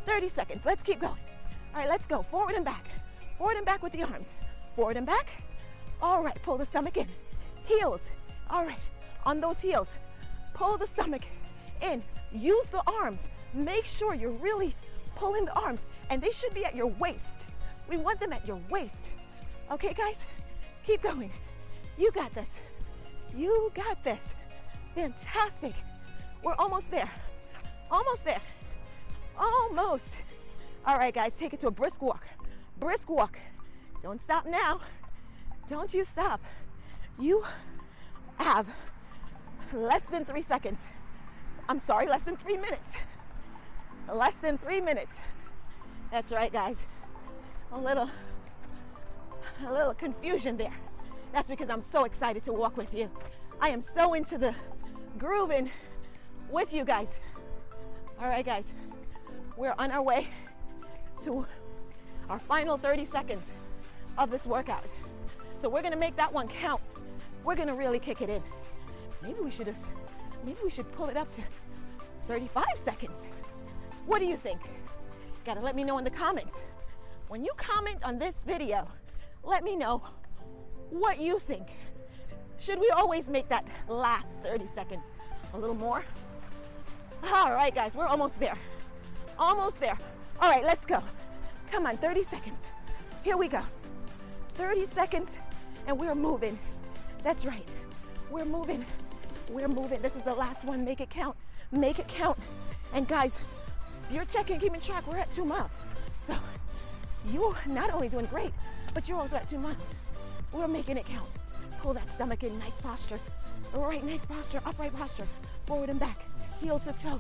30 0.06 0.28
seconds. 0.30 0.62
Let's 0.66 0.84
keep 0.84 1.00
going. 1.00 1.14
All 1.74 1.80
right, 1.80 1.88
let's 1.88 2.06
go. 2.08 2.24
Forward 2.24 2.56
and 2.56 2.66
back. 2.66 2.86
Forward 3.38 3.56
and 3.56 3.66
back 3.66 3.82
with 3.82 3.94
the 3.94 4.04
arms. 4.04 4.28
Forward 4.76 4.98
and 4.98 5.06
back. 5.06 5.28
All 6.02 6.22
right, 6.22 6.38
pull 6.44 6.58
the 6.58 6.66
stomach 6.66 6.98
in. 6.98 7.08
Heels. 7.64 8.02
All 8.50 8.66
right, 8.66 8.82
on 9.26 9.40
those 9.40 9.60
heels. 9.60 9.88
Pull 10.54 10.78
the 10.78 10.88
stomach 10.88 11.22
in. 11.82 12.04
Use 12.34 12.66
the 12.72 12.84
arms. 12.86 13.22
Make 13.54 13.86
sure 13.86 14.14
you're 14.14 14.32
really 14.32 14.76
pulling 15.16 15.46
the 15.46 15.54
arms, 15.54 15.80
and 16.10 16.22
they 16.22 16.32
should 16.32 16.54
be 16.54 16.66
at 16.66 16.76
your 16.76 16.88
waist. 16.88 17.48
We 17.88 17.96
want 17.96 18.20
them 18.20 18.34
at 18.34 18.46
your 18.46 18.60
waist. 18.70 18.94
Okay, 19.72 19.94
guys? 19.94 20.18
Keep 20.86 21.04
going. 21.04 21.32
You 21.98 22.12
got 22.12 22.34
this. 22.34 22.50
You 23.34 23.72
got 23.74 24.04
this. 24.04 24.20
Fantastic. 24.96 25.76
We're 26.44 26.56
almost 26.56 26.92
there. 26.92 27.10
Almost 27.92 28.24
there. 28.24 28.42
Almost. 29.38 30.06
All 30.86 30.98
right, 30.98 31.14
guys, 31.14 31.34
take 31.38 31.54
it 31.54 31.60
to 31.60 31.68
a 31.68 31.72
brisk 31.72 32.02
walk. 32.02 32.26
Brisk 32.80 33.10
walk. 33.10 33.38
Don't 34.02 34.22
stop 34.24 34.46
now. 34.46 34.80
Don't 35.68 35.94
you 35.94 36.06
stop. 36.06 36.42
You 37.20 37.44
have 38.38 38.66
less 39.74 40.02
than 40.10 40.26
three 40.26 40.42
seconds. 40.42 40.80
I'm 41.68 41.80
sorry, 41.82 42.08
less 42.08 42.22
than 42.22 42.38
three 42.38 42.58
minutes. 42.58 42.90
Less 44.12 44.34
than 44.42 44.58
three 44.58 44.82
minutes. 44.82 45.12
That's 46.12 46.32
right, 46.32 46.52
guys. 46.52 46.78
A 47.72 47.80
little, 47.80 48.10
a 49.66 49.72
little 49.72 49.94
confusion 49.94 50.58
there. 50.58 50.74
That's 51.32 51.50
because 51.50 51.70
I'm 51.70 51.84
so 51.92 52.06
excited 52.06 52.44
to 52.46 52.54
walk 52.54 52.76
with 52.76 52.94
you. 52.94 53.10
I 53.62 53.70
am 53.70 53.84
so 53.96 54.14
into 54.14 54.38
the 54.38 54.56
grooving 55.18 55.70
with 56.50 56.74
you 56.74 56.84
guys. 56.84 57.08
All 58.22 58.28
right, 58.28 58.46
guys, 58.46 58.66
we're 59.58 59.74
on 59.80 59.90
our 59.90 60.04
way 60.04 60.28
to 61.24 61.44
our 62.30 62.38
final 62.38 62.78
30 62.78 63.06
seconds 63.06 63.42
of 64.16 64.30
this 64.30 64.46
workout. 64.46 64.86
So 65.60 65.70
we're 65.70 65.82
gonna 65.82 65.96
make 65.96 66.16
that 66.18 66.32
one 66.32 66.48
count. 66.48 66.82
We're 67.44 67.56
gonna 67.56 67.74
really 67.74 67.98
kick 67.98 68.22
it 68.22 68.30
in. 68.30 68.44
Maybe 69.24 69.40
we 69.40 69.50
should 69.50 69.66
have 69.66 69.78
maybe 70.46 70.60
we 70.64 70.70
should 70.70 70.92
pull 70.92 71.10
it 71.10 71.18
up 71.18 71.36
to 71.36 71.42
35 72.28 72.64
seconds. 72.86 73.26
What 74.06 74.20
do 74.20 74.26
you 74.26 74.38
think? 74.38 74.60
Gotta 75.44 75.62
let 75.62 75.76
me 75.76 75.84
know 75.84 75.98
in 75.98 76.04
the 76.04 76.12
comments. 76.12 76.60
When 77.28 77.44
you 77.44 77.54
comment 77.58 78.04
on 78.04 78.20
this 78.20 78.36
video, 78.46 78.88
let 79.44 79.64
me 79.64 79.76
know 79.76 80.04
what 80.92 81.20
you 81.20 81.40
think. 81.40 81.70
Should 82.60 82.80
we 82.80 82.92
always 82.92 83.28
make 83.30 83.50
that 83.50 83.66
last 83.88 84.28
30 84.44 84.68
seconds 84.76 85.02
a 85.56 85.58
little 85.58 85.76
more? 85.76 86.06
All 87.24 87.52
right, 87.52 87.74
guys, 87.74 87.94
we're 87.94 88.08
almost 88.08 88.40
there. 88.40 88.56
Almost 89.38 89.80
there. 89.80 89.98
All 90.40 90.50
right, 90.50 90.64
let's 90.64 90.86
go. 90.86 91.02
Come 91.72 91.86
on, 91.86 91.98
30 91.98 92.24
seconds. 92.24 92.58
Here 93.24 93.38
we 93.38 93.48
go. 93.48 93.62
30 94.56 94.88
seconds, 94.88 95.30
and 95.88 95.98
we're 95.98 96.16
moving. 96.16 96.58
That's 97.24 97.46
right. 97.46 97.68
We're 98.30 98.46
moving. 98.46 98.86
We're 99.50 99.68
moving. 99.68 100.02
This 100.02 100.16
is 100.16 100.24
the 100.24 100.34
last 100.34 100.64
one. 100.64 100.84
Make 100.84 101.02
it 101.02 101.10
count. 101.10 101.36
Make 101.72 102.00
it 102.00 102.08
count. 102.08 102.38
And 102.94 103.08
guys, 103.08 103.38
you're 104.10 104.26
checking, 104.26 104.60
keeping 104.60 104.82
track. 104.82 105.08
We're 105.08 105.18
at 105.18 105.34
two 105.34 105.46
miles. 105.46 105.72
So 106.28 106.36
you're 107.32 107.58
not 107.68 107.94
only 107.94 108.10
doing 108.10 108.26
great, 108.26 108.52
but 108.94 109.08
you're 109.08 109.20
also 109.20 109.36
at 109.36 109.50
two 109.50 109.60
miles. 109.60 109.78
We're 110.52 110.68
making 110.68 110.98
it 110.98 111.06
count. 111.06 111.30
Pull 111.80 111.94
that 111.94 112.10
stomach 112.16 112.44
in. 112.44 112.58
Nice 112.60 112.80
posture. 112.82 113.20
All 113.74 113.86
right, 113.86 114.04
nice 114.04 114.26
posture. 114.26 114.62
Upright 114.66 114.96
posture. 114.96 115.28
Forward 115.66 115.90
and 115.90 116.00
back. 116.00 116.18
Heel 116.62 116.78
to 116.80 116.94
toe. 116.94 117.20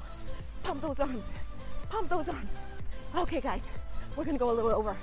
Pump 0.61 0.81
those 0.81 0.99
arms. 0.99 1.23
Pump 1.89 2.09
those 2.09 2.29
arms. 2.29 2.51
Okay, 3.15 3.41
guys, 3.41 3.61
we're 4.15 4.23
gonna 4.23 4.37
go 4.37 4.51
a 4.51 4.53
little 4.53 4.69
over. 4.69 4.95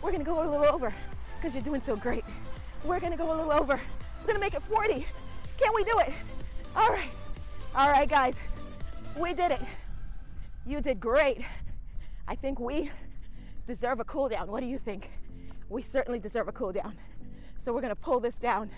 We're 0.00 0.12
gonna 0.12 0.22
go 0.22 0.42
a 0.42 0.48
little 0.48 0.72
over 0.72 0.94
because 1.36 1.54
you're 1.54 1.64
doing 1.64 1.82
so 1.84 1.96
great. 1.96 2.24
We're 2.84 3.00
gonna 3.00 3.16
go 3.16 3.32
a 3.32 3.34
little 3.34 3.50
over. 3.50 3.80
We're 4.20 4.26
gonna 4.28 4.38
make 4.38 4.54
it 4.54 4.62
40. 4.62 5.04
Can 5.58 5.74
we 5.74 5.82
do 5.82 5.98
it? 5.98 6.12
All 6.76 6.88
right. 6.90 7.10
All 7.74 7.90
right, 7.90 8.08
guys. 8.08 8.34
We 9.18 9.34
did 9.34 9.50
it. 9.50 9.60
You 10.64 10.80
did 10.80 11.00
great. 11.00 11.44
I 12.28 12.36
think 12.36 12.60
we 12.60 12.92
deserve 13.66 13.98
a 13.98 14.04
cool 14.04 14.28
down. 14.28 14.52
What 14.52 14.60
do 14.60 14.66
you 14.66 14.78
think? 14.78 15.10
We 15.68 15.82
certainly 15.82 16.20
deserve 16.20 16.46
a 16.46 16.52
cool 16.52 16.70
down. 16.70 16.96
So 17.64 17.72
we're 17.72 17.82
gonna 17.82 17.96
pull 17.96 18.20
this 18.20 18.36
down 18.36 18.70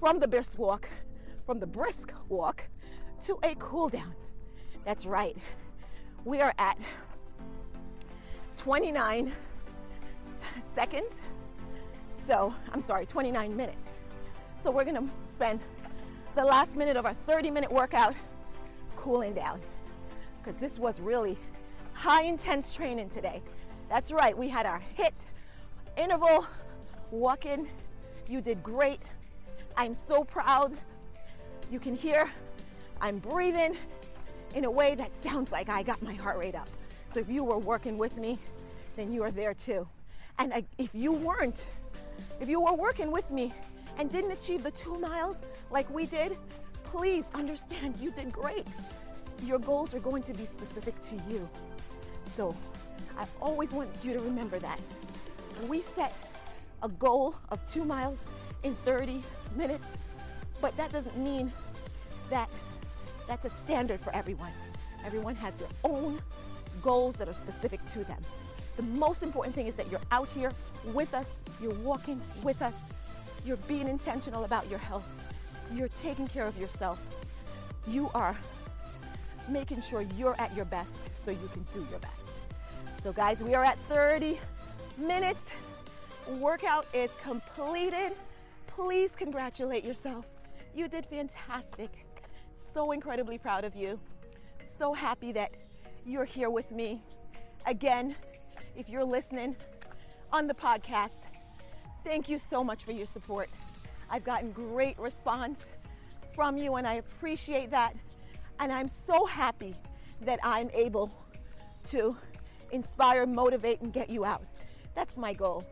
from 0.00 0.20
the 0.20 0.26
brisk 0.26 0.58
walk, 0.58 0.88
from 1.44 1.60
the 1.60 1.66
brisk 1.66 2.14
walk 2.30 2.64
to 3.26 3.38
a 3.42 3.54
cool 3.56 3.90
down. 3.90 4.14
That's 4.88 5.04
right. 5.04 5.36
We 6.24 6.40
are 6.40 6.54
at 6.58 6.78
29 8.56 9.30
seconds. 10.74 11.12
So, 12.26 12.54
I'm 12.72 12.82
sorry, 12.82 13.04
29 13.04 13.54
minutes. 13.54 13.86
So, 14.62 14.70
we're 14.70 14.86
gonna 14.86 15.06
spend 15.34 15.60
the 16.36 16.42
last 16.42 16.74
minute 16.74 16.96
of 16.96 17.04
our 17.04 17.12
30 17.26 17.50
minute 17.50 17.70
workout 17.70 18.14
cooling 18.96 19.34
down 19.34 19.60
because 20.42 20.58
this 20.58 20.78
was 20.78 21.00
really 21.00 21.36
high 21.92 22.22
intense 22.22 22.72
training 22.72 23.10
today. 23.10 23.42
That's 23.90 24.10
right, 24.10 24.34
we 24.34 24.48
had 24.48 24.64
our 24.64 24.82
HIIT 24.96 25.12
interval 25.98 26.46
walking. 27.10 27.68
You 28.26 28.40
did 28.40 28.62
great. 28.62 29.02
I'm 29.76 29.94
so 30.06 30.24
proud. 30.24 30.72
You 31.70 31.78
can 31.78 31.94
hear 31.94 32.30
I'm 33.02 33.18
breathing 33.18 33.76
in 34.54 34.64
a 34.64 34.70
way 34.70 34.94
that 34.94 35.10
sounds 35.22 35.52
like 35.52 35.68
I 35.68 35.82
got 35.82 36.02
my 36.02 36.14
heart 36.14 36.38
rate 36.38 36.54
up. 36.54 36.68
So 37.12 37.20
if 37.20 37.28
you 37.28 37.44
were 37.44 37.58
working 37.58 37.98
with 37.98 38.16
me, 38.16 38.38
then 38.96 39.12
you 39.12 39.22
are 39.22 39.30
there 39.30 39.54
too. 39.54 39.86
And 40.38 40.64
if 40.78 40.94
you 40.94 41.12
weren't, 41.12 41.64
if 42.40 42.48
you 42.48 42.60
were 42.60 42.74
working 42.74 43.10
with 43.10 43.30
me 43.30 43.52
and 43.98 44.10
didn't 44.10 44.32
achieve 44.32 44.62
the 44.62 44.70
two 44.70 44.98
miles 44.98 45.36
like 45.70 45.88
we 45.90 46.06
did, 46.06 46.36
please 46.84 47.24
understand 47.34 47.96
you 48.00 48.10
did 48.10 48.32
great. 48.32 48.66
Your 49.44 49.58
goals 49.58 49.94
are 49.94 50.00
going 50.00 50.22
to 50.24 50.32
be 50.32 50.46
specific 50.46 50.94
to 51.10 51.16
you. 51.30 51.48
So 52.36 52.54
I 53.18 53.26
always 53.40 53.70
want 53.70 53.90
you 54.02 54.12
to 54.12 54.20
remember 54.20 54.58
that. 54.58 54.80
We 55.68 55.82
set 55.82 56.14
a 56.82 56.88
goal 56.88 57.34
of 57.50 57.58
two 57.72 57.84
miles 57.84 58.18
in 58.62 58.74
30 58.84 59.22
minutes, 59.56 59.86
but 60.60 60.76
that 60.76 60.92
doesn't 60.92 61.16
mean 61.16 61.52
that 62.30 62.48
that's 63.28 63.44
a 63.44 63.50
standard 63.64 64.00
for 64.00 64.14
everyone. 64.14 64.50
Everyone 65.04 65.36
has 65.36 65.54
their 65.54 65.68
own 65.84 66.20
goals 66.82 67.14
that 67.16 67.28
are 67.28 67.34
specific 67.34 67.80
to 67.92 68.02
them. 68.04 68.24
The 68.76 68.82
most 68.82 69.22
important 69.22 69.54
thing 69.54 69.66
is 69.66 69.74
that 69.74 69.90
you're 69.90 70.00
out 70.10 70.28
here 70.30 70.52
with 70.94 71.14
us, 71.14 71.26
you're 71.60 71.74
walking 71.74 72.20
with 72.42 72.62
us, 72.62 72.74
you're 73.44 73.56
being 73.68 73.88
intentional 73.88 74.44
about 74.44 74.68
your 74.70 74.78
health, 74.78 75.04
you're 75.72 75.90
taking 76.02 76.26
care 76.26 76.46
of 76.46 76.58
yourself, 76.58 76.98
you 77.86 78.10
are 78.14 78.36
making 79.48 79.82
sure 79.82 80.02
you're 80.16 80.36
at 80.38 80.54
your 80.54 80.64
best 80.64 80.90
so 81.24 81.30
you 81.30 81.48
can 81.52 81.64
do 81.72 81.86
your 81.90 81.98
best. 81.98 82.14
So, 83.02 83.12
guys, 83.12 83.40
we 83.40 83.54
are 83.54 83.64
at 83.64 83.78
30 83.88 84.38
minutes. 84.96 85.40
Workout 86.38 86.86
is 86.92 87.10
completed. 87.22 88.12
Please 88.66 89.10
congratulate 89.16 89.84
yourself. 89.84 90.24
You 90.74 90.88
did 90.88 91.06
fantastic. 91.06 91.90
So 92.74 92.92
incredibly 92.92 93.38
proud 93.38 93.64
of 93.64 93.74
you. 93.74 93.98
So 94.78 94.92
happy 94.92 95.32
that 95.32 95.50
you're 96.04 96.24
here 96.24 96.50
with 96.50 96.70
me. 96.70 97.02
Again, 97.66 98.14
if 98.76 98.88
you're 98.88 99.04
listening 99.04 99.56
on 100.32 100.46
the 100.46 100.54
podcast, 100.54 101.10
thank 102.04 102.28
you 102.28 102.38
so 102.50 102.62
much 102.62 102.84
for 102.84 102.92
your 102.92 103.06
support. 103.06 103.48
I've 104.10 104.24
gotten 104.24 104.52
great 104.52 104.98
response 104.98 105.58
from 106.34 106.56
you, 106.56 106.76
and 106.76 106.86
I 106.86 106.94
appreciate 106.94 107.70
that. 107.70 107.94
And 108.60 108.72
I'm 108.72 108.90
so 109.06 109.26
happy 109.26 109.74
that 110.20 110.38
I'm 110.42 110.70
able 110.72 111.10
to 111.90 112.16
inspire, 112.70 113.26
motivate, 113.26 113.80
and 113.80 113.92
get 113.92 114.10
you 114.10 114.24
out. 114.24 114.42
That's 114.94 115.16
my 115.16 115.32
goal. 115.32 115.64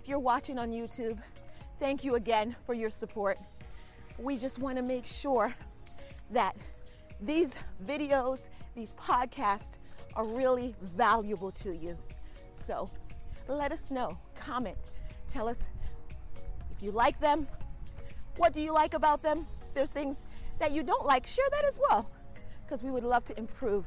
If 0.00 0.08
you're 0.08 0.18
watching 0.18 0.58
on 0.58 0.70
YouTube, 0.70 1.18
thank 1.80 2.04
you 2.04 2.14
again 2.14 2.54
for 2.66 2.74
your 2.74 2.90
support. 2.90 3.38
We 4.18 4.36
just 4.36 4.58
want 4.58 4.76
to 4.76 4.82
make 4.82 5.06
sure 5.06 5.54
that 6.30 6.56
these 7.20 7.48
videos, 7.84 8.40
these 8.74 8.92
podcasts 8.92 9.78
are 10.16 10.24
really 10.24 10.74
valuable 10.80 11.50
to 11.52 11.74
you. 11.74 11.96
So 12.66 12.90
let 13.48 13.72
us 13.72 13.80
know, 13.90 14.18
comment, 14.38 14.78
tell 15.30 15.48
us 15.48 15.56
if 16.76 16.82
you 16.82 16.90
like 16.90 17.18
them, 17.20 17.46
what 18.36 18.52
do 18.52 18.60
you 18.60 18.72
like 18.72 18.94
about 18.94 19.22
them? 19.22 19.46
If 19.68 19.74
there's 19.74 19.88
things 19.90 20.16
that 20.58 20.72
you 20.72 20.82
don't 20.82 21.06
like, 21.06 21.26
share 21.26 21.48
that 21.50 21.64
as 21.64 21.78
well, 21.88 22.10
because 22.64 22.82
we 22.82 22.90
would 22.90 23.04
love 23.04 23.24
to 23.26 23.38
improve, 23.38 23.84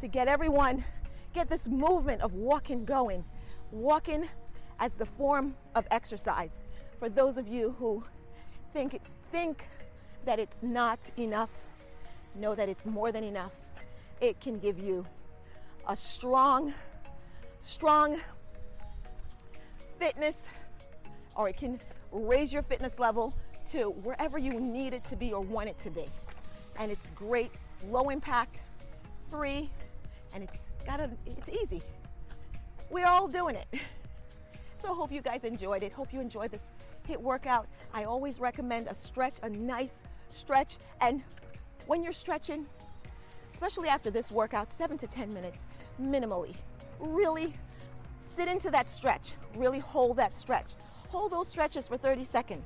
to 0.00 0.08
get 0.08 0.28
everyone, 0.28 0.84
get 1.32 1.48
this 1.48 1.66
movement 1.68 2.22
of 2.22 2.34
walking 2.34 2.84
going, 2.84 3.24
walking 3.70 4.28
as 4.80 4.92
the 4.92 5.06
form 5.06 5.54
of 5.74 5.86
exercise. 5.90 6.50
For 6.98 7.08
those 7.08 7.36
of 7.36 7.46
you 7.46 7.74
who 7.78 8.02
think, 8.72 9.00
think 9.30 9.68
that 10.24 10.38
it's 10.38 10.56
not 10.62 10.98
enough, 11.16 11.50
know 12.34 12.54
that 12.54 12.68
it's 12.68 12.84
more 12.84 13.12
than 13.12 13.24
enough. 13.24 13.52
It 14.20 14.40
can 14.40 14.58
give 14.58 14.78
you 14.78 15.06
a 15.88 15.96
strong, 15.96 16.74
strong 17.60 18.20
fitness, 19.98 20.36
or 21.36 21.48
it 21.48 21.56
can 21.56 21.80
raise 22.12 22.52
your 22.52 22.62
fitness 22.62 22.98
level 22.98 23.34
to 23.72 23.90
wherever 23.90 24.38
you 24.38 24.52
need 24.52 24.94
it 24.94 25.06
to 25.08 25.16
be 25.16 25.32
or 25.32 25.40
want 25.40 25.68
it 25.68 25.82
to 25.84 25.90
be. 25.90 26.06
And 26.78 26.90
it's 26.90 27.06
great, 27.14 27.50
low 27.88 28.08
impact, 28.08 28.60
free, 29.30 29.70
and 30.34 30.42
it's 30.42 30.58
got 30.86 31.00
a, 31.00 31.10
it's 31.26 31.48
easy. 31.48 31.82
We're 32.90 33.06
all 33.06 33.28
doing 33.28 33.56
it. 33.56 33.66
So 34.80 34.92
I 34.92 34.94
hope 34.94 35.10
you 35.10 35.20
guys 35.20 35.42
enjoyed 35.42 35.82
it. 35.82 35.92
Hope 35.92 36.12
you 36.12 36.20
enjoyed 36.20 36.52
this 36.52 36.60
HIIT 37.08 37.20
workout. 37.20 37.66
I 37.92 38.04
always 38.04 38.38
recommend 38.38 38.86
a 38.86 38.94
stretch, 38.94 39.34
a 39.42 39.50
nice 39.50 39.90
stretch. 40.30 40.78
And 41.00 41.22
when 41.86 42.02
you're 42.02 42.12
stretching, 42.12 42.66
especially 43.52 43.88
after 43.88 44.10
this 44.10 44.30
workout, 44.30 44.68
seven 44.76 44.98
to 44.98 45.06
10 45.06 45.32
minutes 45.32 45.58
minimally, 46.00 46.54
really 47.00 47.52
sit 48.36 48.48
into 48.48 48.70
that 48.70 48.88
stretch. 48.88 49.32
Really 49.56 49.78
hold 49.78 50.16
that 50.18 50.36
stretch. 50.36 50.72
Hold 51.08 51.32
those 51.32 51.48
stretches 51.48 51.88
for 51.88 51.96
30 51.96 52.24
seconds. 52.24 52.64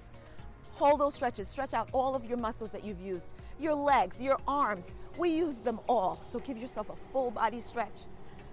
Hold 0.75 1.01
those 1.01 1.15
stretches. 1.15 1.49
Stretch 1.49 1.75
out 1.75 1.89
all 1.93 2.15
of 2.15 2.25
your 2.25 2.37
muscles 2.37 2.71
that 2.71 2.85
you've 2.85 3.01
used. 3.01 3.27
Your 3.59 3.75
legs, 3.75 4.21
your 4.21 4.39
arms. 4.49 4.85
We 5.17 5.31
use 5.31 5.55
them 5.57 5.79
all. 5.89 6.21
So 6.33 6.41
give 6.41 6.59
yourself 6.59 6.91
a 6.91 6.97
full 7.13 7.31
body 7.31 7.61
stretch. 7.61 7.95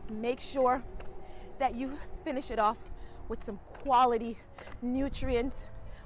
Make 0.09 0.39
sure 0.39 0.83
that 1.57 1.75
you 1.75 1.97
finish 2.23 2.51
it 2.51 2.59
off 2.59 2.77
with 3.27 3.43
some 3.45 3.59
quality 3.83 4.37
nutrients. 4.81 5.55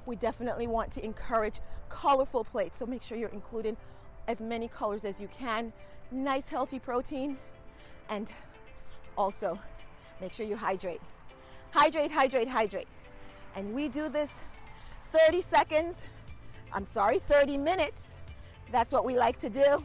We 0.06 0.16
definitely 0.16 0.68
want 0.68 0.92
to 0.94 1.04
encourage 1.04 1.62
colorful 1.90 2.44
plates. 2.44 2.78
So 2.80 2.86
make 2.86 3.02
sure 3.02 3.18
you're 3.18 3.30
including 3.30 3.78
as 4.28 4.40
many 4.40 4.68
colors 4.68 5.06
as 5.06 5.20
you 5.20 5.28
can. 5.28 5.72
Nice 6.12 6.48
healthy 6.48 6.80
protein. 6.80 7.38
And 8.10 8.32
also 9.18 9.60
make 10.20 10.34
sure 10.34 10.46
you 10.46 10.58
hydrate. 10.58 11.02
Hydrate, 11.72 12.12
hydrate, 12.12 12.48
hydrate. 12.48 12.88
And 13.56 13.74
we 13.74 13.88
do 13.88 14.10
this 14.10 14.30
30 15.12 15.44
seconds, 15.50 15.96
I'm 16.72 16.86
sorry, 16.86 17.20
30 17.20 17.58
minutes. 17.58 18.02
That's 18.72 18.92
what 18.92 19.06
we 19.06 19.16
like 19.16 19.40
to 19.42 19.50
do. 19.50 19.84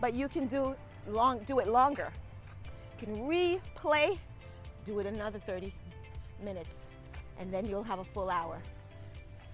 But 0.00 0.14
you 0.14 0.28
can 0.28 0.46
do 0.46 0.74
long 1.06 1.40
do 1.46 1.58
it 1.58 1.68
longer. 1.68 2.10
You 3.00 3.06
can 3.06 3.16
replay, 3.28 4.18
do 4.84 4.98
it 4.98 5.06
another 5.06 5.38
30 5.38 5.72
minutes, 6.42 6.70
and 7.38 7.52
then 7.52 7.64
you'll 7.66 7.82
have 7.82 7.98
a 7.98 8.04
full 8.04 8.30
hour. 8.30 8.60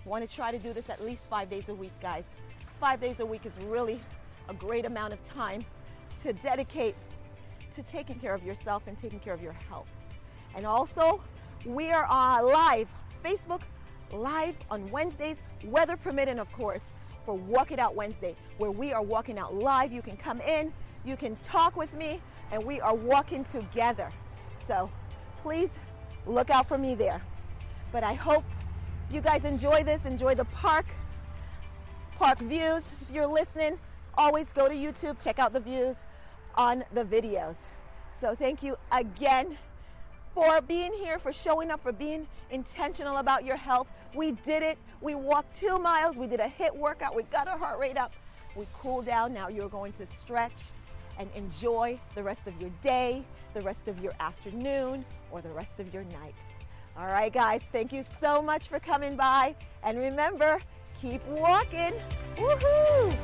Want 0.07 0.29
to 0.29 0.33
try 0.33 0.53
to 0.53 0.59
do 0.59 0.73
this 0.73 0.89
at 0.89 1.05
least 1.05 1.25
five 1.25 1.51
days 1.51 1.65
a 1.69 1.75
week, 1.75 1.91
guys. 2.01 2.23
Five 2.79 3.01
days 3.01 3.17
a 3.19 3.27
week 3.27 3.45
is 3.45 3.53
really 3.65 4.01
a 4.49 4.55
great 4.55 4.87
amount 4.87 5.13
of 5.13 5.23
time 5.25 5.65
to 6.23 6.33
dedicate 6.33 6.95
to 7.75 7.83
taking 7.83 8.17
care 8.21 8.33
of 8.33 8.45
yourself 8.45 8.85
and 8.87 8.97
taking 9.03 9.19
care 9.19 9.33
of 9.33 9.43
your 9.43 9.57
health. 9.69 9.91
And 10.55 10.65
also, 10.65 11.21
we 11.65 11.91
are 11.91 12.07
uh, 12.09 12.41
live, 12.41 12.89
Facebook 13.25 13.63
live 14.13 14.55
on 14.71 14.89
Wednesdays, 14.93 15.43
weather 15.65 15.97
permitting, 15.97 16.39
of 16.39 16.51
course, 16.53 16.83
for 17.25 17.35
Walk 17.35 17.73
It 17.73 17.81
Out 17.81 17.97
Wednesday, 17.97 18.37
where 18.59 18.71
we 18.71 18.93
are 18.93 19.03
walking 19.03 19.41
out 19.41 19.57
live. 19.57 19.91
You 19.91 20.03
can 20.03 20.17
come 20.17 20.41
in, 20.43 20.73
you 21.05 21.17
can 21.17 21.35
talk 21.37 21.77
with 21.77 21.93
me, 21.95 22.21
and 22.53 22.63
we 22.63 22.81
are 22.81 22.95
walking 22.95 23.45
together. 23.47 24.09
So 24.69 24.89
please 25.39 25.71
look 26.27 26.49
out 26.51 26.69
for 26.69 26.79
me 26.79 26.95
there. 26.95 27.21
But 27.91 28.05
I 28.05 28.15
hope 28.15 28.45
you 29.13 29.21
guys 29.21 29.45
enjoy 29.45 29.83
this, 29.83 30.05
enjoy 30.05 30.35
the 30.35 30.45
park, 30.47 30.87
park 32.19 32.39
views. 32.41 32.83
If 33.03 33.15
you're 33.15 33.27
listening, 33.27 33.79
always 34.17 34.47
go 34.53 34.69
to 34.69 34.75
YouTube, 34.75 35.23
check 35.23 35.39
out 35.39 35.53
the 35.53 35.61
views 35.61 35.97
on 36.55 36.85
the 36.93 37.05
videos. 37.05 37.55
So 38.21 38.35
thank 38.35 38.63
you 38.63 38.77
again 38.91 39.59
for 40.35 40.61
being 40.61 40.93
here, 40.93 41.19
for 41.19 41.33
showing 41.33 41.71
up, 41.71 41.83
for 41.83 41.93
being 41.93 42.27
intentional 42.51 43.19
about 43.19 43.45
your 43.45 43.57
health. 43.57 43.89
We 44.15 44.33
did 44.33 44.63
it. 44.63 44.79
We 45.01 45.15
walked 45.15 45.57
two 45.57 45.79
miles. 45.79 46.17
We 46.17 46.27
did 46.27 46.41
a 46.41 46.49
HIIT 46.49 46.75
workout. 46.75 47.15
We 47.15 47.23
got 47.25 47.49
our 47.49 47.59
heart 47.59 47.79
rate 47.79 47.97
up. 47.97 48.13
We 48.55 48.67
cooled 48.75 49.07
down. 49.07 49.33
Now 49.33 49.49
you're 49.49 49.69
going 49.69 49.93
to 49.95 50.07
stretch 50.19 50.63
and 51.19 51.31
enjoy 51.35 51.99
the 52.15 52.23
rest 52.23 52.47
of 52.47 52.61
your 52.61 52.71
day, 52.83 53.23
the 53.55 53.61
rest 53.61 53.89
of 53.89 53.99
your 54.01 54.13
afternoon, 54.21 55.05
or 55.31 55.41
the 55.41 55.51
rest 55.51 55.79
of 55.79 55.93
your 55.93 56.05
night. 56.05 56.35
All 56.99 57.09
right, 57.09 57.33
guys, 57.33 57.61
thank 57.73 57.93
you 57.93 58.05
so 58.23 58.41
much 58.41 58.69
for 58.69 58.81
coming 58.81 59.17
by. 59.17 59.55
And 59.83 59.99
remember, 59.99 60.59
keep 61.01 61.21
walking. 61.27 61.93
Woohoo! 62.37 63.17